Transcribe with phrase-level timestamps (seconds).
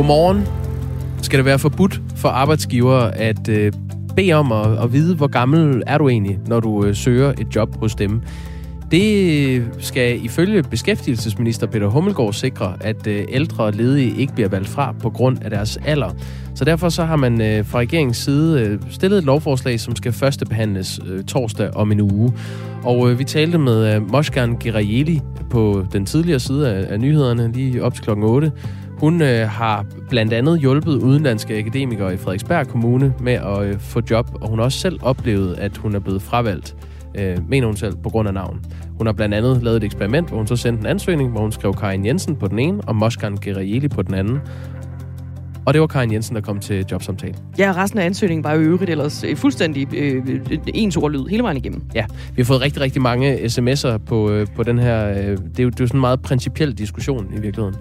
[0.00, 0.46] Godmorgen.
[1.22, 3.72] Skal det være forbudt for arbejdsgivere at øh,
[4.16, 7.46] bede om at, at vide, hvor gammel er du egentlig, når du øh, søger et
[7.56, 8.20] job hos dem?
[8.90, 14.94] Det skal ifølge beskæftigelsesminister Peter Hummelgaard sikre, at øh, ældre ledige ikke bliver valgt fra
[15.02, 16.10] på grund af deres alder.
[16.54, 20.12] Så derfor så har man øh, fra regeringens side øh, stillet et lovforslag, som skal
[20.12, 22.32] førstebehandles øh, torsdag om en uge.
[22.84, 27.84] Og øh, vi talte med øh, Moshkan Gerayeli på den tidligere side af, nyhederne, lige
[27.84, 28.52] op til klokken 8.
[29.00, 34.00] Hun øh, har blandt andet hjulpet udenlandske akademikere i Frederiksberg Kommune med at øh, få
[34.10, 36.76] job, og hun har også selv oplevet, at hun er blevet fravalgt,
[37.18, 38.64] øh, mener hun selv, på grund af navn.
[38.98, 41.52] Hun har blandt andet lavet et eksperiment, hvor hun så sendte en ansøgning, hvor hun
[41.52, 44.38] skrev Karin Jensen på den ene, og Moshkan Gerayeli på den anden.
[45.66, 47.34] Og det var Karin Jensen, der kom til jobsamtale.
[47.58, 50.40] Ja, resten af ansøgningen var jo øvrigt ellers øh, fuldstændig øh,
[50.74, 51.82] ens ordlyd hele vejen igennem.
[51.94, 52.04] Ja,
[52.36, 55.08] vi har fået rigtig, rigtig mange sms'er på, øh, på den her...
[55.08, 57.76] Øh, det, er jo, det er jo sådan en meget principiel diskussion i virkeligheden.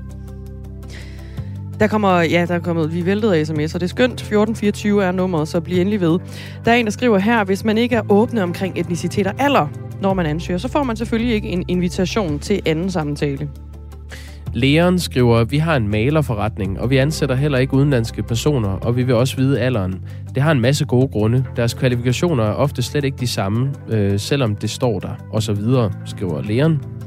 [1.80, 3.74] Der kommer, ja, der er kommet, vi væltede af sms'er.
[3.74, 4.14] Det er skønt.
[4.14, 6.20] 1424 er nummeret, så bliv endelig ved.
[6.66, 9.68] Der er en, der skriver her, hvis man ikke er åbne omkring etnicitet og alder,
[10.02, 13.50] når man ansøger, så får man selvfølgelig ikke en invitation til anden samtale.
[14.54, 19.04] Leon skriver, vi har en malerforretning, og vi ansætter heller ikke udenlandske personer, og vi
[19.04, 20.02] vil også vide alderen.
[20.36, 21.46] Det har en masse gode grunde.
[21.56, 25.54] Deres kvalifikationer er ofte slet ikke de samme, øh, selvom det står der, og så
[25.54, 26.99] videre, skriver Leon.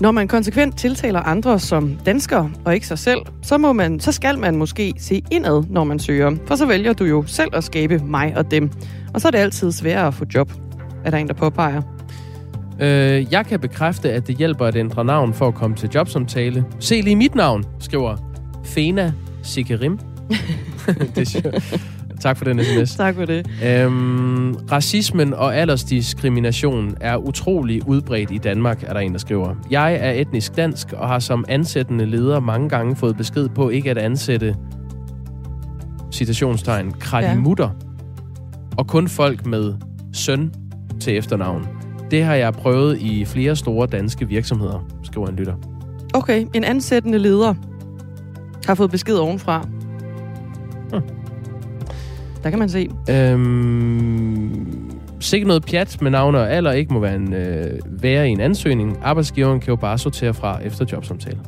[0.00, 4.12] Når man konsekvent tiltaler andre som danskere og ikke sig selv, så, må man, så
[4.12, 6.36] skal man måske se indad, når man søger.
[6.46, 8.70] For så vælger du jo selv at skabe mig og dem.
[9.14, 10.52] Og så er det altid sværere at få job,
[11.04, 11.82] er der en, der påpeger.
[12.80, 16.64] Øh, jeg kan bekræfte, at det hjælper at ændre navn for at komme til jobsamtale.
[16.80, 18.16] Se lige mit navn, skriver
[18.64, 19.12] Fena
[19.42, 19.98] Sikerim.
[21.14, 22.96] det er Tak for den sms.
[22.96, 23.46] tak for det.
[23.64, 29.54] Øhm, racismen og aldersdiskrimination er utrolig udbredt i Danmark, er der en, der skriver.
[29.70, 33.90] Jeg er etnisk dansk og har som ansættende leder mange gange fået besked på ikke
[33.90, 34.54] at ansætte
[36.12, 38.76] citationstegn, kradimutter, ja.
[38.76, 39.74] og kun folk med
[40.12, 40.52] søn
[41.00, 41.68] til efternavn.
[42.10, 45.54] Det har jeg prøvet i flere store danske virksomheder, skriver en lytter.
[46.14, 47.54] Okay, en ansættende leder
[48.66, 49.68] har fået besked ovenfra.
[50.90, 51.17] Hmm.
[52.42, 52.88] Der kan man se.
[53.10, 54.90] Øhm,
[55.20, 58.40] sikkert noget pjat med navn og alder ikke må være, en, øh, være i en
[58.40, 58.98] ansøgning.
[59.02, 61.38] Arbejdsgiveren kan jo bare sortere fra efter jobsamtale.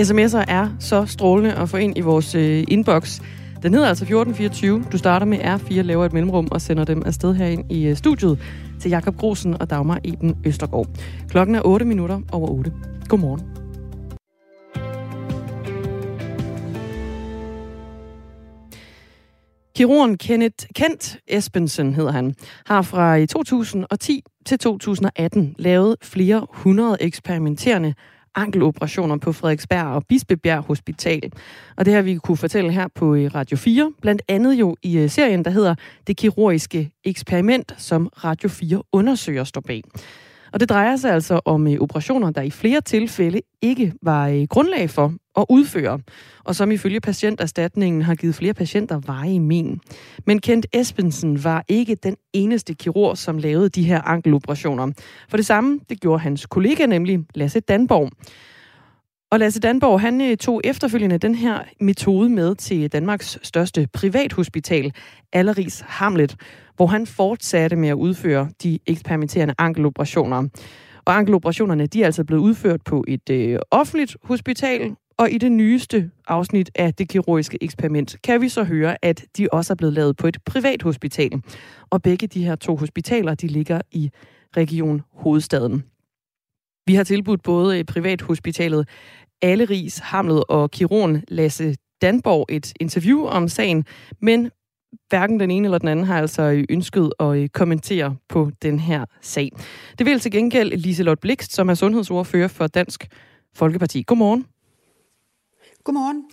[0.00, 3.20] SMS'er er så strålende at få ind i vores øh, inbox.
[3.62, 4.84] Den hedder altså 1424.
[4.92, 8.38] Du starter med R4, laver et mellemrum og sender dem afsted herind i øh, studiet
[8.80, 10.86] til Jakob Grosen og Dagmar Eben Østergaard.
[11.28, 12.72] Klokken er 8 minutter over 8.
[13.08, 13.63] Godmorgen.
[19.76, 22.34] Kirurgen Kenneth Kent Espensen hedder han,
[22.66, 27.94] har fra øh, 2010 til 2018 lavet flere hundrede eksperimenterende
[28.34, 31.32] ankeloperationer på Frederiksberg og Bispebjerg Hospital.
[31.76, 34.98] Og det har vi kunne fortælle her på øh, Radio 4, blandt andet jo i
[34.98, 35.74] øh, serien, der hedder
[36.06, 39.82] Det kirurgiske eksperiment, som Radio 4 undersøger står bag.
[40.52, 45.12] Og det drejer sig altså om operationer, der i flere tilfælde ikke var grundlag for
[45.36, 46.00] at udføre,
[46.44, 49.80] og som ifølge patienterstatningen har givet flere patienter veje i men.
[50.26, 54.92] Men Kent Espensen var ikke den eneste kirurg, som lavede de her ankeloperationer.
[55.28, 58.10] For det samme, det gjorde hans kollega, nemlig Lasse Danborg.
[59.30, 64.92] Og Lasse Danborg, han øh, tog efterfølgende den her metode med til Danmarks største privathospital,
[65.32, 66.36] Alleris Hamlet,
[66.76, 70.48] hvor han fortsatte med at udføre de eksperimenterende ankeloperationer.
[71.04, 75.52] Og ankeloperationerne, de er altså blevet udført på et øh, offentligt hospital, og i det
[75.52, 79.94] nyeste afsnit af det kirurgiske eksperiment kan vi så høre, at de også er blevet
[79.94, 81.42] lavet på et privat hospital.
[81.90, 84.10] Og begge de her to hospitaler, de ligger i
[84.56, 85.84] Region Hovedstaden.
[86.86, 88.88] Vi har tilbudt både privathospitalet
[89.42, 93.84] Alleris, Hamlet og kirurgen Lasse Danborg et interview om sagen,
[94.20, 94.50] men
[95.08, 99.04] hverken den ene eller den anden har altså ønsket at øh, kommentere på den her
[99.20, 99.50] sag.
[99.98, 103.06] Det vil til gengæld Liselot Blikst, som er sundhedsordfører for Dansk
[103.54, 104.04] Folkeparti.
[104.06, 104.53] Godmorgen.
[105.84, 106.24] Godmorgen.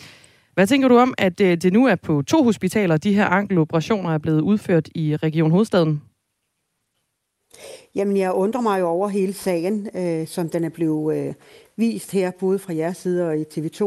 [0.53, 4.09] Hvad tænker du om, at øh, det nu er på to hospitaler, de her ankeloperationer
[4.13, 6.01] er blevet udført i Region Hovedstaden?
[7.95, 11.33] Jamen, jeg undrer mig jo over hele sagen, øh, som den er blevet øh,
[11.77, 13.83] vist her, både fra jeres side og i TV2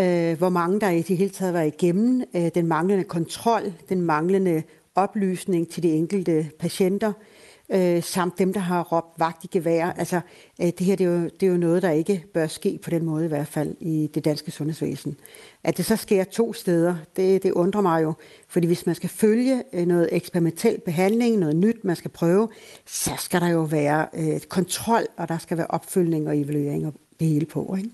[0.00, 4.02] øh, hvor mange der i det hele taget var igennem, øh, den manglende kontrol, den
[4.02, 4.62] manglende
[4.94, 7.35] oplysning til de enkelte patienter, øh,
[7.72, 9.86] Øh, samt dem, der har råbt vagt i gevær.
[9.86, 10.20] Altså,
[10.60, 12.90] øh, det her det er, jo, det er jo noget, der ikke bør ske på
[12.90, 15.16] den måde i hvert fald i det danske sundhedsvæsen.
[15.64, 18.14] At det så sker to steder, det, det undrer mig jo.
[18.48, 22.48] Fordi hvis man skal følge øh, noget eksperimentel behandling, noget nyt, man skal prøve,
[22.86, 26.94] så skal der jo være øh, kontrol, og der skal være opfølgning og evaluering og
[27.20, 27.76] det hele på.
[27.78, 27.90] Ikke?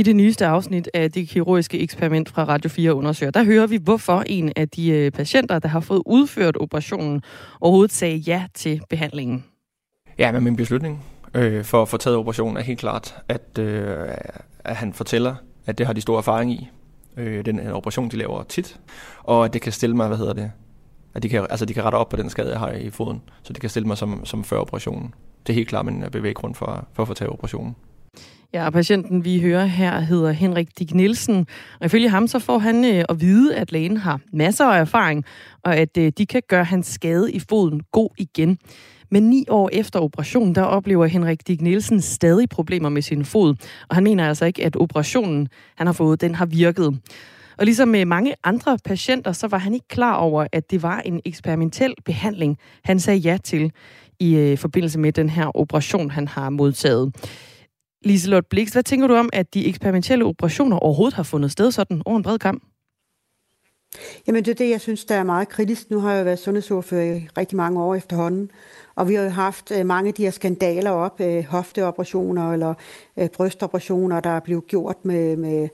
[0.00, 3.76] I det nyeste afsnit af det kirurgiske eksperiment fra Radio 4 undersøger, der hører vi,
[3.76, 7.22] hvorfor en af de øh, patienter, der har fået udført operationen,
[7.60, 9.44] overhovedet sagde ja til behandlingen.
[10.18, 11.04] Ja, men min beslutning
[11.34, 14.08] øh, for at få taget operationen er helt klart, at, øh,
[14.64, 15.34] at han fortæller,
[15.66, 16.68] at det har de stor erfaring i.
[17.16, 18.80] Øh, den operation, de laver tit,
[19.22, 20.52] og at det kan stille mig, hvad hedder det,
[21.14, 23.22] at de kan, altså de kan rette op på den skade, jeg har i foden,
[23.42, 25.14] så det kan stille mig som, som før operationen.
[25.46, 27.76] Det er helt klart min øh, bevæggrund for, for at få taget operationen.
[28.52, 31.46] Ja, og patienten, vi hører her, hedder Henrik Dig Nielsen.
[31.80, 35.24] Og ifølge ham, så får han øh, at vide, at lægen har masser af erfaring,
[35.64, 38.58] og at øh, de kan gøre hans skade i foden god igen.
[39.10, 43.54] Men ni år efter operationen, der oplever Henrik Dig Nielsen stadig problemer med sin fod.
[43.88, 47.00] Og han mener altså ikke, at operationen, han har fået, den har virket.
[47.58, 51.00] Og ligesom med mange andre patienter, så var han ikke klar over, at det var
[51.00, 53.72] en eksperimentel behandling, han sagde ja til
[54.20, 57.12] i øh, forbindelse med den her operation, han har modtaget.
[58.02, 62.02] Liselotte Blix, hvad tænker du om, at de eksperimentelle operationer overhovedet har fundet sted sådan
[62.04, 62.62] over en bred kamp?
[64.26, 65.90] Jamen det er det, jeg synes, der er meget kritisk.
[65.90, 68.50] Nu har jeg været sundhedsordfører i rigtig mange år efterhånden,
[69.00, 72.74] og vi har jo haft øh, mange af de her skandaler op, øh, hofteoperationer eller
[73.16, 75.68] øh, brystoperationer, der er blevet gjort med, med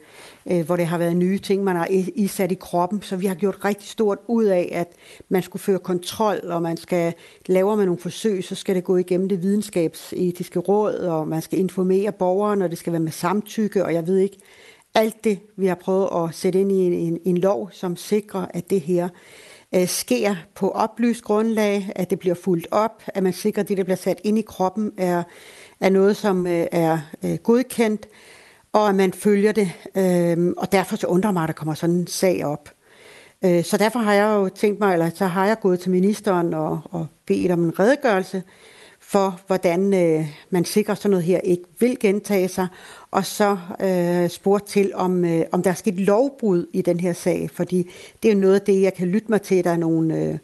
[0.65, 3.03] hvor det har været nye ting, man har isat i kroppen.
[3.03, 4.89] Så vi har gjort rigtig stort ud af, at
[5.29, 7.15] man skulle føre kontrol, og man skal
[7.47, 11.59] lave med nogle forsøg, så skal det gå igennem det videnskabsetiske råd, og man skal
[11.59, 14.39] informere borgeren, og det skal være med samtykke, og jeg ved ikke,
[14.95, 18.47] alt det, vi har prøvet at sætte ind i en, en, en lov, som sikrer,
[18.51, 19.09] at det her
[19.75, 23.77] øh, sker på oplyst grundlag, at det bliver fuldt op, at man sikrer, at det,
[23.77, 25.23] der bliver sat ind i kroppen, er,
[25.81, 28.07] er noget, som øh, er øh, godkendt,
[28.73, 29.73] og at man følger det.
[29.97, 32.71] Øh, og derfor så undrer mig, at der kommer sådan en sag op.
[33.45, 36.55] Øh, så derfor har jeg jo tænkt mig, eller så har jeg gået til ministeren
[36.55, 38.43] og, og bedt om en redegørelse
[39.09, 42.69] for, hvordan øh, man sikrer sådan noget her ikke vil gentage sig,
[43.11, 47.13] og så øh, spurgt til, om, øh, om der er sket lovbrud i den her
[47.13, 47.91] sag, fordi
[48.23, 50.39] det er jo noget af det, jeg kan lytte mig til, der er nogle øh,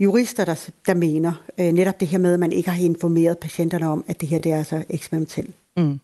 [0.00, 3.88] jurister, der, der mener øh, netop det her med, at man ikke har informeret patienterne
[3.88, 5.54] om, at det her det er altså eksperimentelt.
[5.76, 6.00] Mm.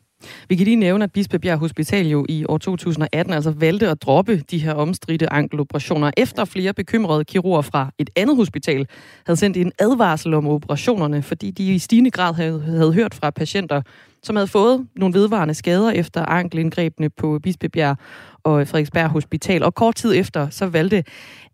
[0.49, 4.43] Vi kan lige nævne, at Bispebjerg Hospital jo i år 2018 altså valgte at droppe
[4.51, 8.87] de her omstridte ankeloperationer, efter flere bekymrede kirurger fra et andet hospital
[9.27, 13.31] havde sendt en advarsel om operationerne, fordi de i stigende grad havde, havde hørt fra
[13.31, 13.83] patienter,
[14.23, 17.97] som havde fået nogle vedvarende skader efter ankelindgrebene på Bispebjerg
[18.45, 19.63] og Frederiksberg Hospital.
[19.63, 21.05] Og kort tid efter, så valgte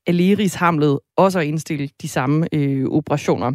[0.07, 3.53] Aleris Hamlet også at indstille de samme øh, operationer.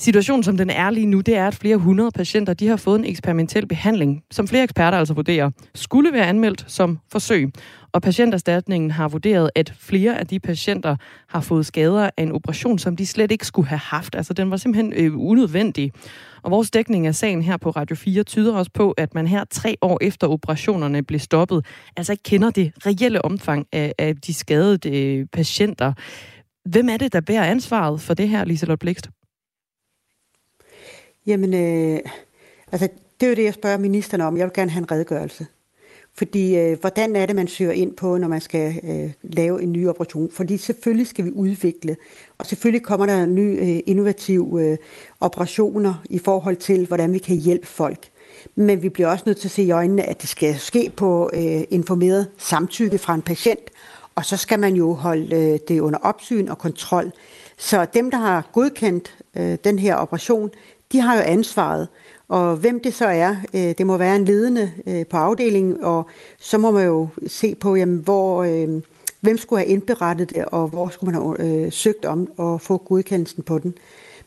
[0.00, 2.98] Situationen, som den er lige nu, det er, at flere hundrede patienter de har fået
[2.98, 7.48] en eksperimentel behandling, som flere eksperter altså vurderer, skulle være anmeldt som forsøg.
[7.92, 10.96] Og patienterstatningen har vurderet, at flere af de patienter
[11.28, 14.14] har fået skader af en operation, som de slet ikke skulle have haft.
[14.14, 15.92] Altså, den var simpelthen øh, unødvendig.
[16.42, 19.44] Og vores dækning af sagen her på Radio 4 tyder også på, at man her
[19.50, 21.66] tre år efter operationerne blev stoppet,
[21.96, 25.92] altså ikke kender det reelle omfang af, af de skadede øh, patienter.
[26.64, 29.10] Hvem er det, der bærer ansvaret for det her, Liselotte Blikst?
[31.28, 32.00] Jamen, øh,
[32.72, 32.88] altså,
[33.20, 34.36] det er jo det, jeg spørger ministeren om.
[34.36, 35.46] Jeg vil gerne have en redegørelse.
[36.14, 39.72] Fordi øh, hvordan er det, man søger ind på, når man skal øh, lave en
[39.72, 40.30] ny operation?
[40.30, 41.96] Fordi selvfølgelig skal vi udvikle,
[42.38, 44.76] og selvfølgelig kommer der nye øh, innovative øh,
[45.20, 48.08] operationer i forhold til, hvordan vi kan hjælpe folk.
[48.54, 51.30] Men vi bliver også nødt til at se i øjnene, at det skal ske på
[51.34, 53.70] øh, informeret samtykke fra en patient,
[54.14, 57.12] og så skal man jo holde øh, det under opsyn og kontrol.
[57.58, 60.50] Så dem, der har godkendt øh, den her operation,
[60.92, 61.88] de har jo ansvaret.
[62.28, 66.06] Og hvem det så er, øh, det må være en ledende øh, på afdelingen, og
[66.38, 68.82] så må man jo se på, jamen, hvor, øh,
[69.20, 72.76] hvem skulle have indberettet det, og hvor skulle man have øh, søgt om at få
[72.76, 73.74] godkendelsen på den.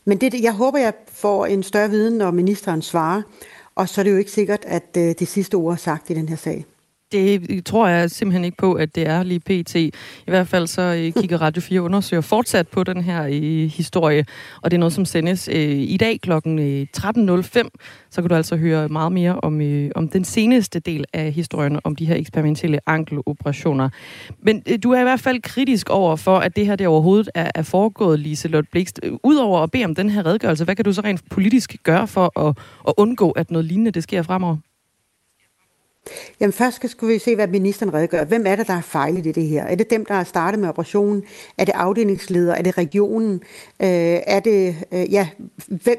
[0.04, 3.22] Men det, jeg håber, jeg får en større viden, når ministeren svarer,
[3.74, 6.14] og så er det jo ikke sikkert, at øh, det sidste ord er sagt i
[6.14, 6.64] den her sag.
[7.12, 9.74] Det tror jeg simpelthen ikke på, at det er lige pt.
[9.74, 9.92] I
[10.26, 14.24] hvert fald så øh, kigger Radio 4 undersøger fortsat på den her øh, historie,
[14.62, 16.32] og det er noget, som sendes øh, i dag kl.
[16.32, 17.68] 13.05.
[18.10, 19.60] Så kan du altså høre meget mere om,
[19.94, 23.88] om den seneste del af historien om de her eksperimentelle ankeloperationer.
[24.42, 27.50] Men du er i hvert fald kritisk over for, at det her det overhovedet er,
[27.54, 29.00] er foregået, Liselotte Blikst.
[29.24, 32.48] Udover at bede om den her redegørelse, hvad kan du så rent politisk gøre for
[32.48, 32.56] at,
[32.88, 34.71] at undgå, at noget lignende det sker fremover?
[36.40, 38.24] Jamen først skal vi se, hvad ministeren redegør.
[38.24, 39.64] Hvem er det, der har fejlet i det her?
[39.64, 41.22] Er det dem, der har startet med operationen?
[41.58, 42.54] Er det afdelingsleder?
[42.54, 43.34] Er det regionen?
[43.82, 45.28] Øh, er det, øh, ja,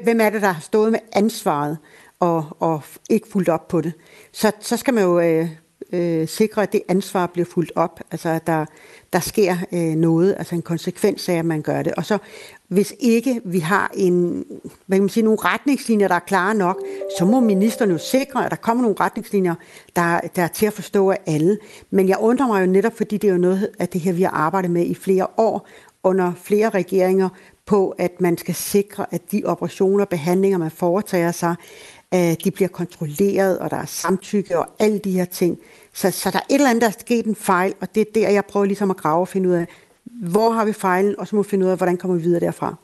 [0.04, 1.78] hvem er det, der har stået med ansvaret
[2.20, 3.92] og, og ikke fulgt op på det?
[4.32, 5.48] Så, så skal man jo øh,
[5.94, 8.66] øh, sikre, at det ansvar bliver fuldt op, altså at der,
[9.12, 11.94] der sker øh, noget, altså en konsekvens af, at man gør det.
[11.94, 12.18] Og så
[12.68, 14.44] hvis ikke vi har en,
[14.86, 16.82] hvad kan man sige, nogle retningslinjer, der er klare nok,
[17.18, 19.54] så må ministeren jo sikre, at der kommer nogle retningslinjer,
[19.96, 21.58] der, der er til at forstå af alle.
[21.90, 24.22] Men jeg undrer mig jo netop, fordi det er jo noget af det her, vi
[24.22, 25.68] har arbejdet med i flere år,
[26.02, 27.28] under flere regeringer,
[27.66, 31.54] på at man skal sikre, at de operationer og behandlinger, man foretager sig,
[32.12, 35.58] de bliver kontrolleret, og der er samtykke og alle de her ting.
[35.94, 38.04] Så, så der er et eller andet, der er sket en fejl, og det er
[38.14, 39.66] der, jeg prøver ligesom at grave og finde ud af,
[40.04, 42.40] hvor har vi fejlen, og så må vi finde ud af, hvordan kommer vi videre
[42.40, 42.74] derfra.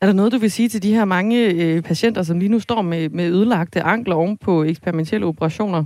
[0.00, 2.60] Er der noget, du vil sige til de her mange øh, patienter, som lige nu
[2.60, 5.84] står med, med ødelagte ankler oven på eksperimentelle operationer?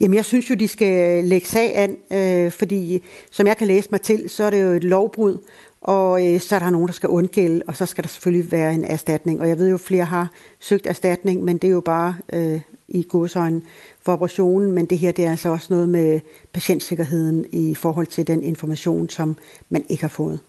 [0.00, 3.88] Jamen, jeg synes jo, de skal lægge sag an, øh, fordi som jeg kan læse
[3.90, 5.38] mig til, så er det jo et lovbrud,
[5.80, 8.74] og øh, så er der nogen, der skal undgælde, og så skal der selvfølgelig være
[8.74, 9.40] en erstatning.
[9.40, 12.60] Og jeg ved jo, flere har søgt erstatning, men det er jo bare øh,
[12.90, 13.62] i godsøjne
[14.02, 16.20] for operationen, men det her det er altså også noget med
[16.52, 19.36] patientsikkerheden i forhold til den information, som
[19.68, 20.40] man ikke har fået.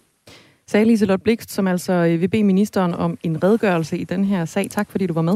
[0.66, 4.44] Sagde Liselotte Blikst, som altså øh, vil bede ministeren om en redegørelse i den her
[4.44, 4.70] sag.
[4.70, 5.34] Tak fordi du var med.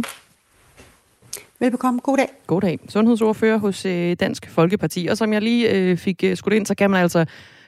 [1.60, 2.00] Velbekomme.
[2.00, 2.28] God dag.
[2.46, 2.78] God dag.
[2.88, 5.06] Sundhedsordfører hos øh, Dansk Folkeparti.
[5.10, 7.25] Og som jeg lige øh, fik skudt ind, så kan man altså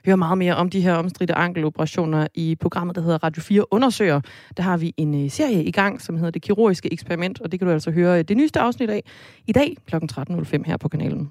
[0.06, 4.20] høre meget mere om de her omstridte ankeloperationer i programmet, der hedder Radio 4 Undersøger.
[4.56, 7.60] Der har vi en øh, serie i gang, som hedder Det Kirurgiske Eksperiment, og det
[7.60, 9.02] kan du altså høre øh, det nyeste afsnit af
[9.46, 9.96] i dag kl.
[9.96, 11.30] 13.05 her på kanalen.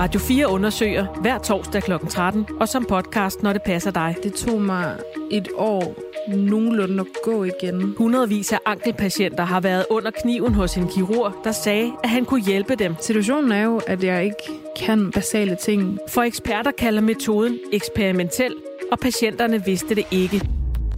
[0.00, 1.92] Radio 4 undersøger hver torsdag kl.
[2.08, 4.16] 13, og som podcast, når det passer dig.
[4.22, 4.98] Det tog mig
[5.30, 5.94] et år
[6.28, 7.94] nogenlunde at gå igen.
[7.98, 12.42] Hundredvis af ankelpatienter har været under kniven hos en kirurg, der sagde, at han kunne
[12.42, 12.94] hjælpe dem.
[13.00, 15.98] Situationen er jo, at jeg ikke kan basale ting.
[16.08, 18.54] For eksperter kalder metoden eksperimentel,
[18.92, 20.48] og patienterne vidste det ikke.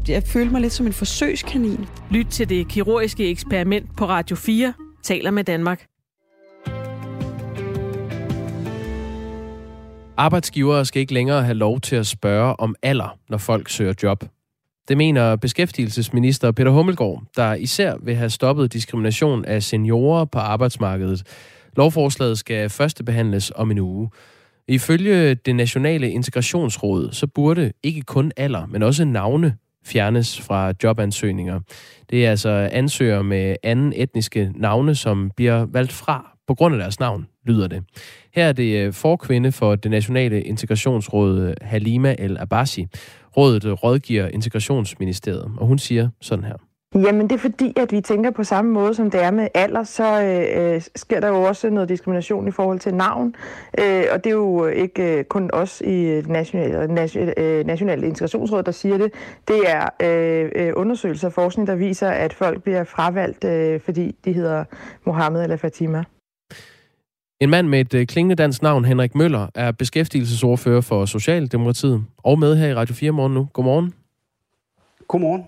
[0.09, 1.87] Jeg følte mig lidt som en forsøgskanin.
[2.11, 5.92] Lyt til det kirurgiske eksperiment på Radio 4, taler med Danmark.
[10.17, 14.25] Arbejdsgivere skal ikke længere have lov til at spørge om alder, når folk søger job.
[14.89, 21.23] Det mener beskæftigelsesminister Peter Hummelgaard, der især vil have stoppet diskrimination af seniorer på arbejdsmarkedet.
[21.77, 24.11] Lovforslaget skal første behandles om en uge.
[24.69, 31.61] Ifølge det nationale integrationsråd, så burde ikke kun alder, men også navne fjernes fra jobansøgninger.
[32.11, 36.79] Det er altså ansøgere med anden etniske navne, som bliver valgt fra på grund af
[36.79, 37.85] deres navn, lyder det.
[38.35, 42.87] Her er det øh, forkvinde for det nationale integrationsråd øh, Halima El Abassi.
[43.37, 46.57] Rådet øh, rådgiver integrationsministeriet, og hun siger sådan her.
[46.95, 49.85] Jamen det er fordi, at vi tænker på samme måde, som det er med alder,
[49.85, 53.35] så øh, sker der jo også noget diskrimination i forhold til navn.
[53.79, 58.63] Øh, og det er jo ikke øh, kun os i det nationale, nationale, nationale integrationsråd,
[58.63, 59.13] der siger det.
[59.49, 64.33] Det er øh, undersøgelser og forskning, der viser, at folk bliver fravalgt, øh, fordi de
[64.33, 64.65] hedder
[65.05, 66.05] Mohammed eller Fatima.
[67.43, 72.39] En mand med et øh, klingende dansk navn, Henrik Møller, er beskæftigelsesordfører for Socialdemokratiet og
[72.39, 73.49] med her i Radio 4 morgen nu.
[73.53, 73.95] Godmorgen.
[75.09, 75.45] Godmorgen.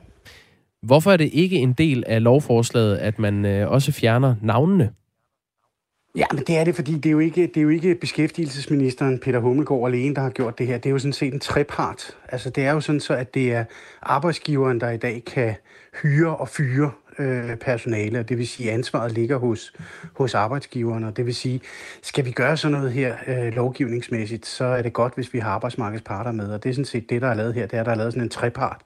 [0.82, 4.90] Hvorfor er det ikke en del af lovforslaget, at man øh, også fjerner navnene?
[6.16, 9.18] Ja, men det er det, fordi det er jo ikke, det er jo ikke beskæftigelsesministeren
[9.18, 10.78] Peter Hummelgaard alene, der har gjort det her.
[10.78, 12.16] Det er jo sådan set en trepart.
[12.28, 13.64] Altså det er jo sådan så, at det er
[14.02, 15.54] arbejdsgiveren, der i dag kan
[16.02, 19.72] hyre og fyre øh, personale, og det vil sige, at ansvaret ligger hos,
[20.12, 21.60] hos arbejdsgiverne, og det vil sige,
[22.02, 25.50] skal vi gøre sådan noget her øh, lovgivningsmæssigt, så er det godt, hvis vi har
[25.50, 27.90] arbejdsmarkedsparter med, og det er sådan set det, der er lavet her, det er, der
[27.90, 28.80] er lavet sådan en trepart,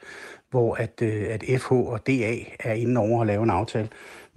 [0.51, 3.89] hvor at, øh, at FH og DA er inde over at lave en aftale,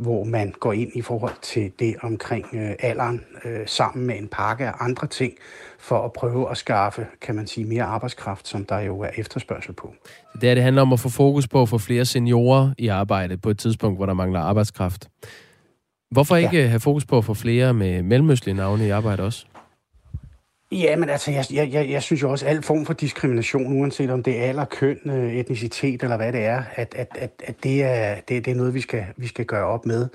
[0.02, 4.28] hvor man går ind i forhold til det omkring øh, alderen, øh, sammen med en
[4.28, 5.34] pakke af andre ting,
[5.80, 9.74] for at prøve at skaffe, kan man sige, mere arbejdskraft, som der jo er efterspørgsel
[9.74, 9.94] på.
[10.42, 13.38] Det er, det handler om at få fokus på at få flere seniorer i arbejde
[13.38, 15.08] på et tidspunkt, hvor der mangler arbejdskraft.
[16.12, 16.68] Hvorfor ikke ja.
[16.68, 19.46] have fokus på at få flere med mellemøstlige navne i arbejde også?
[20.72, 23.80] Ja, men altså, jeg, jeg, jeg, jeg synes jo også, at al form for diskrimination,
[23.82, 27.32] uanset om det er alder, køn, øh, etnicitet eller hvad det er, at, at, at,
[27.44, 30.08] at det, er, det, det er noget, vi skal, vi skal gøre op med.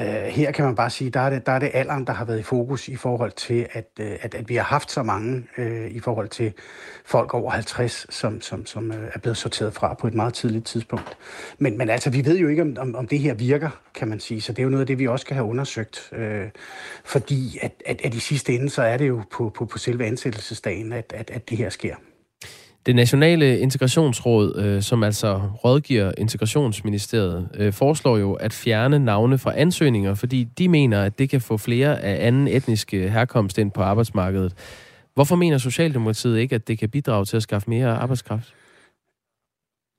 [0.00, 2.24] Uh, her kan man bare sige, der er det, der er det alderen, der har
[2.24, 5.46] været i fokus i forhold til, at, uh, at, at vi har haft så mange
[5.58, 6.52] uh, i forhold til
[7.04, 10.66] folk over 50, som, som, som uh, er blevet sorteret fra på et meget tidligt
[10.66, 11.16] tidspunkt.
[11.58, 14.20] Men, men altså, vi ved jo ikke, om, om, om det her virker, kan man
[14.20, 16.10] sige, så det er jo noget af det, vi også skal have undersøgt.
[16.12, 16.18] Uh,
[17.04, 20.06] fordi at, at, at i sidste ende, så er det jo på, på, på selve
[20.06, 21.94] ansættelsesdagen, at, at, at det her sker.
[22.88, 29.52] Det nationale integrationsråd, øh, som altså rådgiver integrationsministeriet, øh, foreslår jo at fjerne navne fra
[29.56, 33.70] ansøgninger, fordi de mener, at det kan få flere af anden etnisk øh, herkomst ind
[33.70, 34.52] på arbejdsmarkedet.
[35.14, 38.54] Hvorfor mener Socialdemokratiet ikke, at det kan bidrage til at skaffe mere arbejdskraft?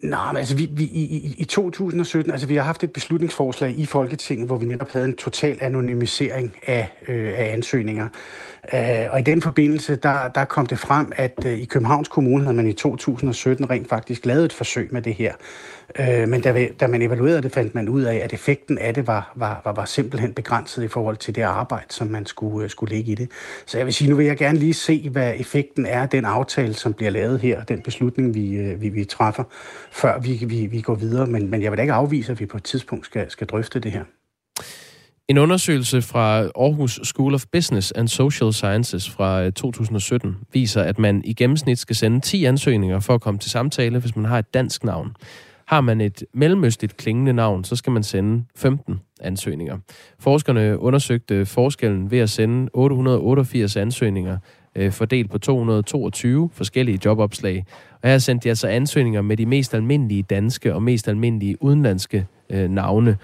[0.03, 3.85] Nej, men altså vi, vi, i, i 2017, altså vi har haft et beslutningsforslag i
[3.85, 8.07] Folketinget, hvor vi netop havde en total anonymisering af, øh, af ansøgninger.
[8.73, 12.43] Øh, og i den forbindelse, der, der kom det frem, at øh, i Københavns Kommune
[12.43, 15.33] havde man i 2017 rent faktisk lavet et forsøg med det her.
[15.99, 19.07] Øh, men da, da man evaluerede det, fandt man ud af, at effekten af det
[19.07, 22.69] var, var, var, var simpelthen begrænset i forhold til det arbejde, som man skulle, øh,
[22.69, 23.29] skulle lægge i det.
[23.65, 26.25] Så jeg vil sige, nu vil jeg gerne lige se, hvad effekten er af den
[26.25, 29.43] aftale, som bliver lavet her, den beslutning, vi, øh, vi, vi træffer,
[29.91, 31.27] før vi, vi, vi går videre.
[31.27, 33.79] Men, men jeg vil da ikke afvise, at vi på et tidspunkt skal, skal drøfte
[33.79, 34.03] det her.
[35.29, 40.99] En undersøgelse fra Aarhus School of Business and Social Sciences fra øh, 2017 viser, at
[40.99, 44.39] man i gennemsnit skal sende 10 ansøgninger for at komme til samtale, hvis man har
[44.39, 45.15] et dansk navn.
[45.69, 49.77] Har man et mellemøstligt klingende navn, så skal man sende 15 ansøgninger.
[50.19, 54.37] Forskerne undersøgte forskellen ved at sende 888 ansøgninger
[54.75, 57.65] øh, fordelt på 222 forskellige jobopslag.
[58.03, 62.27] Og her sendte de altså ansøgninger med de mest almindelige danske og mest almindelige udenlandske
[62.49, 63.17] øh, navne.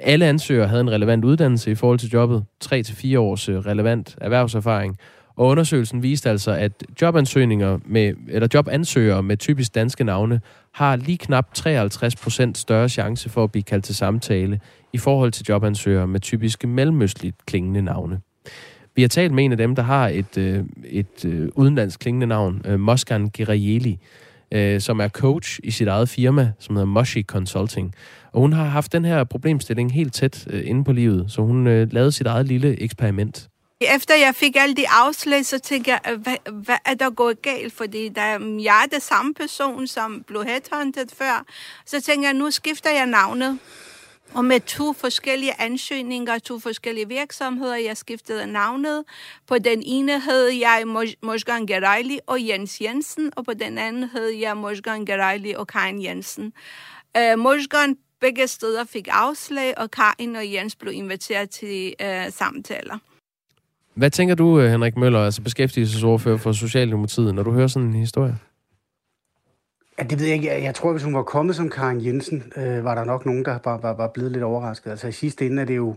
[0.00, 4.96] Alle ansøgere havde en relevant uddannelse i forhold til jobbet, 3-4 års øh, relevant erhvervserfaring,
[5.38, 10.40] og undersøgelsen viste altså, at jobansøgninger med, eller jobansøgere med typisk danske navne
[10.74, 14.60] har lige knap 53 procent større chance for at blive kaldt til samtale
[14.92, 18.20] i forhold til jobansøgere med typiske mellemøstligt klingende navne.
[18.96, 22.26] Vi har talt med en af dem, der har et, øh, et øh, udenlandsk klingende
[22.26, 23.98] navn, øh, Moskan Gerayeli,
[24.52, 27.94] øh, som er coach i sit eget firma, som hedder Moshi Consulting.
[28.32, 31.64] Og hun har haft den her problemstilling helt tæt øh, inde på livet, så hun
[31.64, 33.48] lavede sit eget lille eksperiment.
[33.80, 37.42] Efter jeg fik alle de afslag, så tænkte jeg, øh, hvad, hvad er der gået
[37.42, 37.72] galt?
[37.72, 41.44] Fordi der, mm, jeg er det samme person, som blev headhunted før.
[41.86, 43.58] Så tænkte jeg, nu skifter jeg navnet.
[44.34, 49.04] Og med to forskellige ansøgninger, to forskellige virksomheder, jeg skiftede navnet.
[49.46, 50.82] På den ene hed jeg
[51.22, 56.02] Mosgan Gerejli og Jens Jensen, og på den anden hed jeg Mosgan Gerejli og Karin
[56.02, 56.52] Jensen.
[57.16, 62.32] Øh, uh, Mosgan begge steder fik afslag, og Karin og Jens blev inviteret til uh,
[62.32, 62.98] samtaler.
[63.98, 67.94] Hvad tænker du, øh, Henrik Møller, altså beskæftigelsesordfører for Socialdemokratiet, når du hører sådan en
[67.94, 68.36] historie?
[69.98, 70.62] Ja, det ved jeg ikke.
[70.62, 73.58] Jeg tror, hvis hun var kommet som Karen Jensen, øh, var der nok nogen, der
[73.64, 74.90] var, var, var blevet lidt overrasket.
[74.90, 75.94] Altså i sidste ende er det jo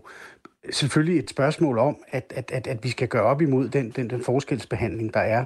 [0.70, 4.10] selvfølgelig et spørgsmål om, at, at, at, at vi skal gøre op imod den, den,
[4.10, 5.46] den forskelsbehandling, der er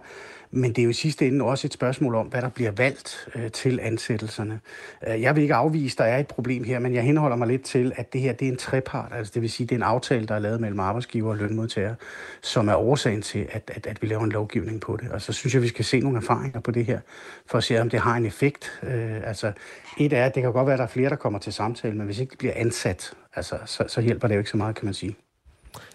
[0.55, 3.29] men det er jo i sidste ende også et spørgsmål om, hvad der bliver valgt
[3.35, 4.59] øh, til ansættelserne.
[5.07, 7.47] Øh, jeg vil ikke afvise, at der er et problem her, men jeg henholder mig
[7.47, 9.11] lidt til, at det her det er en trepart.
[9.15, 11.95] Altså det vil sige, det er en aftale, der er lavet mellem arbejdsgiver og lønmodtager,
[12.41, 15.11] som er årsagen til, at, at, at vi laver en lovgivning på det.
[15.11, 16.99] Og så synes jeg, vi skal se nogle erfaringer på det her,
[17.45, 18.79] for at se, om det har en effekt.
[18.83, 19.51] Øh, altså
[19.97, 21.95] et er, at det kan godt være, at der er flere, der kommer til samtale,
[21.95, 24.75] men hvis ikke de bliver ansat, altså, så, så hjælper det jo ikke så meget,
[24.75, 25.15] kan man sige.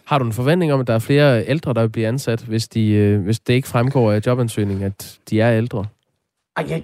[0.05, 2.68] Har du en forventning om, at der er flere ældre, der vil blive ansat, hvis,
[2.68, 5.87] de, øh, hvis det ikke fremgår af jobansøgningen, at de er ældre?
[6.57, 6.83] Ej, jeg,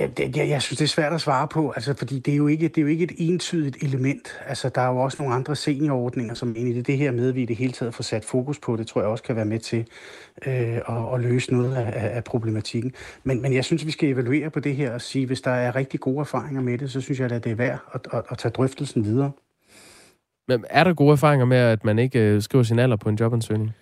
[0.00, 2.46] jeg, jeg, jeg synes, det er svært at svare på, altså, fordi det er, jo
[2.46, 4.40] ikke, det er jo ikke et entydigt element.
[4.46, 7.34] Altså, der er jo også nogle andre seniorordninger, som egentlig det, det her med, at
[7.34, 9.44] vi i det hele taget får sat fokus på, det tror jeg også kan være
[9.44, 9.86] med til
[10.46, 12.92] øh, at, at løse noget af, af problematikken.
[13.24, 15.76] Men, men jeg synes, vi skal evaluere på det her og sige, hvis der er
[15.76, 18.38] rigtig gode erfaringer med det, så synes jeg, at det er værd at, at, at
[18.38, 19.30] tage drøftelsen videre.
[20.48, 23.16] Men er der gode erfaringer med, at man ikke øh, skriver sin alder på en
[23.16, 23.72] jobansøgning?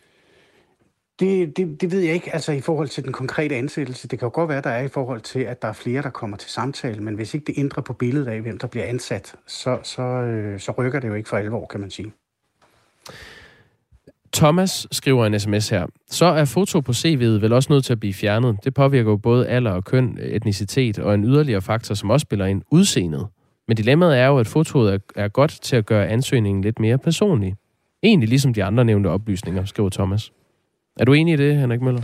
[1.21, 4.09] Det, det, det ved jeg ikke, altså i forhold til den konkrete ansættelse.
[4.09, 6.11] Det kan jo godt være, der er i forhold til, at der er flere, der
[6.11, 9.35] kommer til samtale, men hvis ikke det ændrer på billedet af, hvem der bliver ansat,
[9.47, 12.13] så, så, øh, så rykker det jo ikke for alvor, kan man sige.
[14.33, 15.87] Thomas skriver en sms her.
[16.11, 18.59] Så er foto på CV'et vel også nødt til at blive fjernet.
[18.65, 22.47] Det påvirker jo både alder og køn, etnicitet og en yderligere faktor, som også spiller
[22.47, 23.27] ind, udseendet.
[23.69, 26.99] Men dilemmaet er jo, at fotoet er, er godt til at gøre ansøgningen lidt mere
[26.99, 27.55] personlig.
[28.03, 30.33] Egentlig ligesom de andre nævnte oplysninger, skriver Thomas.
[31.01, 32.03] Er du enig i det, Henrik Møller?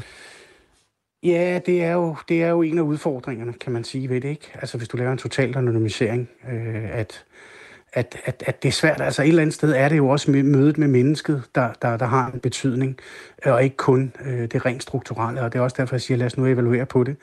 [1.23, 4.29] Ja, det er, jo, det er jo en af udfordringerne, kan man sige, ved det
[4.29, 4.51] ikke?
[4.55, 7.25] Altså hvis du laver en total anonymisering, øh, at
[7.99, 9.01] at, at, at det er svært.
[9.01, 12.07] Altså et eller andet sted er det jo også mødet med mennesket, der, der, der
[12.07, 12.99] har en betydning,
[13.47, 15.41] øh, og ikke kun øh, det rent strukturelle.
[15.43, 17.17] Og det er også derfor, jeg siger, lad os nu evaluere på det.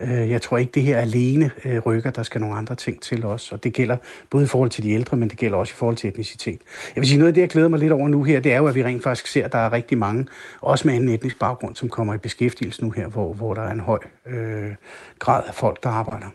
[0.00, 2.10] Øh, jeg tror ikke, det her alene øh, rykker.
[2.10, 3.52] Der skal nogle andre ting til os.
[3.52, 3.96] Og det gælder
[4.30, 6.60] både i forhold til de ældre, men det gælder også i forhold til etnicitet.
[6.94, 8.56] Jeg vil sige, noget af det, jeg glæder mig lidt over nu her, det er
[8.56, 10.26] jo, at vi rent faktisk ser, at der er rigtig mange,
[10.60, 13.72] også med anden etnisk baggrund, som kommer i beskæftigelse nu her, hvor, hvor der er
[13.72, 14.70] en høj øh,
[15.18, 16.26] grad af folk, der arbejder.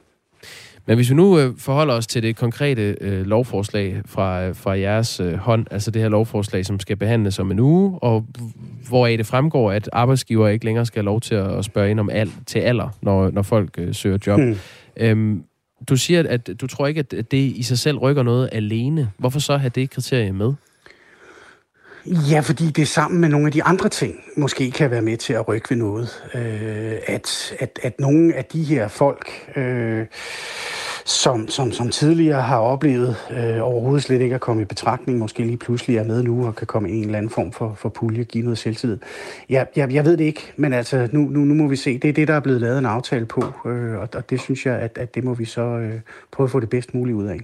[0.88, 4.80] Men hvis vi nu øh, forholder os til det konkrete øh, lovforslag fra, øh, fra
[4.80, 8.26] jeres øh, hånd, altså det her lovforslag, som skal behandles om en uge, og
[8.90, 12.10] hvor det fremgår, at arbejdsgiver ikke længere skal have lov til at, spørge ind om
[12.10, 14.40] al, til alder, når, når folk øh, søger job.
[14.40, 14.56] Hmm.
[14.98, 15.44] Øhm,
[15.90, 19.10] du siger, at du tror ikke, at det i sig selv rykker noget alene.
[19.18, 20.54] Hvorfor så have det kriterie med?
[22.08, 25.34] Ja, fordi det sammen med nogle af de andre ting måske kan være med til
[25.34, 26.24] at rykke ved noget.
[26.34, 29.54] Øh, at, at, at nogle af de her folk...
[29.56, 30.06] Øh,
[31.08, 35.44] som, som, som tidligere har oplevet øh, overhovedet slet ikke at komme i betragtning, måske
[35.44, 37.90] lige pludselig er med nu og kan komme i en eller anden form for, for
[37.90, 38.98] pulje, give noget selvtid.
[39.50, 41.98] Jeg, jeg, jeg ved det ikke, men altså nu, nu, nu må vi se.
[41.98, 44.66] Det er det, der er blevet lavet en aftale på, øh, og, og det synes
[44.66, 46.00] jeg, at, at det må vi så øh,
[46.32, 47.40] prøve at få det bedst muligt ud af.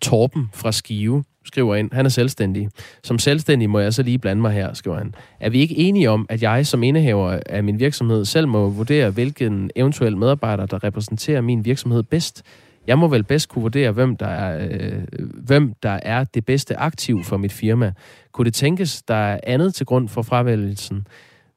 [0.00, 2.68] Torben fra Skive skriver ind, han er selvstændig.
[3.02, 5.14] Som selvstændig må jeg så lige blande mig her, skriver han.
[5.40, 9.10] Er vi ikke enige om, at jeg som indehaver af min virksomhed selv må vurdere,
[9.10, 12.42] hvilken eventuel medarbejder, der repræsenterer min virksomhed bedst?
[12.86, 15.02] Jeg må vel bedst kunne vurdere, hvem der er, øh,
[15.46, 17.92] hvem der er det bedste aktiv for mit firma.
[18.32, 21.06] Kunne det tænkes, der er andet til grund for fravælgelsen?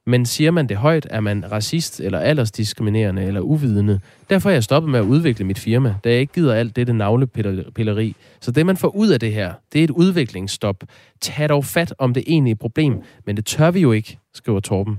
[0.06, 4.00] Men siger man det højt, er man racist eller aldersdiskriminerende eller uvidende.
[4.30, 6.92] Derfor er jeg stoppet med at udvikle mit firma, da jeg ikke gider alt dette
[6.92, 8.16] navlepilleri.
[8.40, 10.84] Så det, man får ud af det her, det er et udviklingsstop.
[11.20, 14.98] Tag dog fat om det egentlige problem, men det tør vi jo ikke, skriver Torben.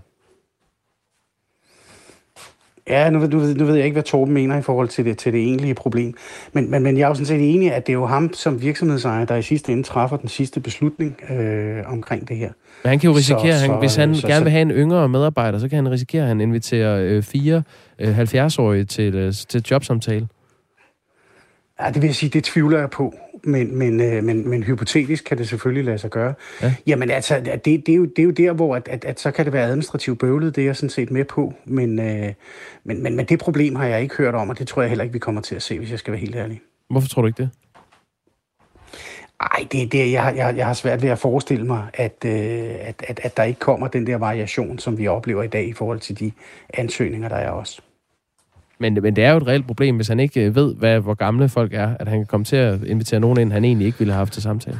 [2.88, 5.34] Ja, nu, nu, nu ved jeg ikke, hvad Torben mener i forhold til det, til
[5.34, 6.14] det egentlige problem.
[6.54, 8.62] Men, men, men jeg er jo sådan set enig, at det er jo ham som
[8.62, 12.50] virksomhedsejer, der i sidste ende træffer den sidste beslutning øh, omkring det her.
[12.84, 14.72] Men han kan jo risikere, så, han, hvis han så, gerne så, vil have en
[14.72, 17.64] yngre medarbejder, så kan han risikere, at han inviterer øh, fire
[18.00, 20.28] øh, 70-årige til, øh, til jobsamtale.
[21.82, 23.14] Ja, det vil jeg sige, det tvivler jeg på.
[23.44, 26.34] Men, men, øh, men, men hypotetisk kan det selvfølgelig lade sig gøre.
[26.62, 26.74] Ja.
[26.88, 29.32] Jamen altså, det, det, er jo, det er jo der, hvor at, at, at så
[29.32, 31.54] kan det være administrativt bøvlet, det er jeg sådan set med på.
[31.66, 32.34] Men, øh,
[32.84, 35.04] men, men, men det problem har jeg ikke hørt om, og det tror jeg heller
[35.04, 36.62] ikke, vi kommer til at se, hvis jeg skal være helt ærlig.
[36.90, 37.50] Hvorfor tror du ikke det?
[39.42, 43.04] Ej, det, det, jeg, jeg, jeg har svært ved at forestille mig, at, øh, at,
[43.08, 46.00] at, at der ikke kommer den der variation, som vi oplever i dag i forhold
[46.00, 46.32] til de
[46.74, 47.82] ansøgninger, der er også.
[48.82, 51.14] Men, men det er jo et reelt problem, hvis han ikke øh, ved, hvad, hvor
[51.14, 54.00] gamle folk er, at han kan komme til at invitere nogen ind, han egentlig ikke
[54.00, 54.80] ville have haft til samtale.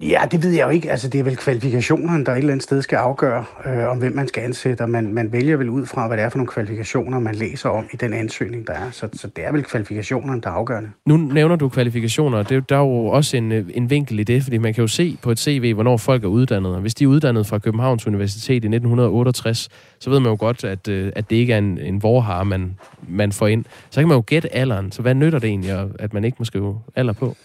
[0.00, 0.90] Ja, det ved jeg jo ikke.
[0.90, 4.12] Altså, det er vel kvalifikationerne, der et eller andet sted skal afgøre, øh, om hvem
[4.12, 6.48] man skal ansætte, og man, man vælger vel ud fra, hvad det er for nogle
[6.48, 8.90] kvalifikationer, man læser om i den ansøgning, der er.
[8.90, 10.90] Så, så det er vel kvalifikationerne, der er afgørende.
[11.06, 14.24] Nu nævner du kvalifikationer, og det, der er jo også en, øh, en vinkel i
[14.24, 16.74] det, fordi man kan jo se på et CV, hvornår folk er uddannet.
[16.74, 20.64] Og hvis de er uddannet fra Københavns Universitet i 1968, så ved man jo godt,
[20.64, 22.78] at, øh, at det ikke er en, en vorhar, man,
[23.08, 23.64] man får ind.
[23.90, 24.92] Så kan man jo gætte alderen.
[24.92, 27.36] Så hvad nytter det egentlig, at man ikke må skrive alder på?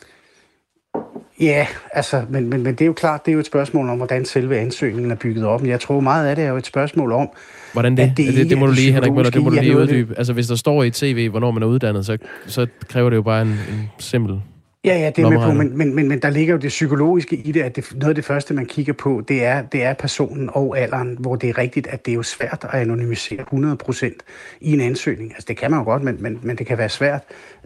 [1.39, 3.97] Ja, altså, men, men, men det er jo klart, det er jo et spørgsmål om,
[3.97, 5.61] hvordan selve ansøgningen er bygget op.
[5.61, 7.29] Men jeg tror meget af det er jo et spørgsmål om,
[7.73, 8.13] Hvordan det?
[8.17, 10.17] det, det, det må du lige, Henrik Møller, det må du lige uddybe.
[10.17, 13.17] Altså, hvis der står i et CV, hvornår man er uddannet, så, så kræver det
[13.17, 14.41] jo bare en, en simpel
[14.85, 17.35] Ja, ja, det er med på, men, men, men, men der ligger jo det psykologiske
[17.35, 19.93] i det, at det, noget af det første, man kigger på, det er, det er
[19.93, 24.09] personen og alderen, hvor det er rigtigt, at det er jo svært at anonymisere 100%
[24.61, 25.31] i en ansøgning.
[25.31, 27.21] Altså det kan man jo godt, men, men, men det kan være svært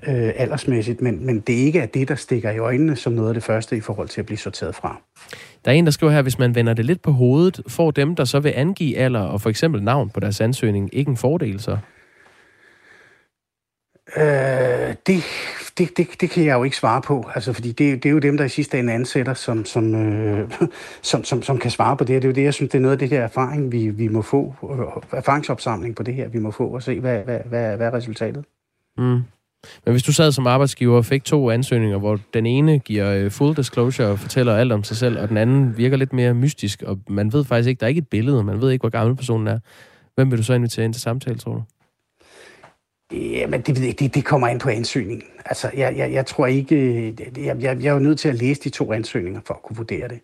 [0.07, 3.33] øh, aldersmæssigt, men, men det ikke er det, der stikker i øjnene som noget af
[3.33, 5.01] det første i forhold til at blive sorteret fra.
[5.65, 8.15] Der er en, der skriver her, hvis man vender det lidt på hovedet, får dem,
[8.15, 11.59] der så vil angive alder og for eksempel navn på deres ansøgning, ikke en fordel
[11.59, 11.77] så?
[14.17, 15.23] Øh, det,
[15.77, 18.19] det, det, det kan jeg jo ikke svare på, altså, fordi det, det er jo
[18.19, 20.51] dem, der i sidste ende ansætter, som, som, øh,
[21.01, 22.21] som, som, som kan svare på det.
[22.21, 24.07] Det er jo det, jeg synes, det er noget af det der erfaring, vi, vi
[24.07, 27.77] må få, øh, erfaringsopsamling på det her, vi må få og se, hvad, hvad, hvad,
[27.77, 28.45] hvad er resultatet.
[28.97, 29.21] Mm.
[29.85, 33.31] Men hvis du sad som arbejdsgiver og fik to ansøgninger, hvor den ene giver øh,
[33.31, 36.83] full disclosure og fortæller alt om sig selv, og den anden virker lidt mere mystisk,
[36.83, 39.15] og man ved faktisk ikke, der er ikke et billede, man ved ikke, hvor gammel
[39.15, 39.59] personen er,
[40.15, 41.63] hvem vil du så invitere ind til samtale, tror du?
[43.11, 45.27] Jamen, det, det, det kommer ind på ansøgningen.
[45.45, 47.05] Altså, jeg, jeg, jeg tror ikke...
[47.37, 49.77] Jeg, jeg, jeg er jo nødt til at læse de to ansøgninger for at kunne
[49.77, 50.19] vurdere det.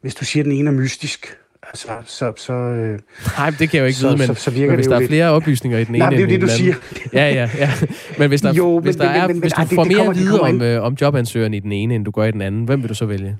[0.00, 2.32] Hvis du siger, at den ene er mystisk, altså, så...
[2.36, 2.98] så øh,
[3.38, 4.90] Nej, det kan jeg jo ikke så, vide, men, så, så virker men hvis det
[4.90, 5.10] der er lidt...
[5.10, 6.74] flere oplysninger i den ene Nej, det er jo det, du siger.
[7.12, 7.70] Ja, ja, ja.
[8.18, 10.06] Men hvis, der, jo, hvis, der men, er, men, hvis du ej, får det, mere
[10.06, 12.64] at vide om, øh, om jobansøgeren i den ene, end du gør i den anden,
[12.64, 13.38] hvem vil du så vælge?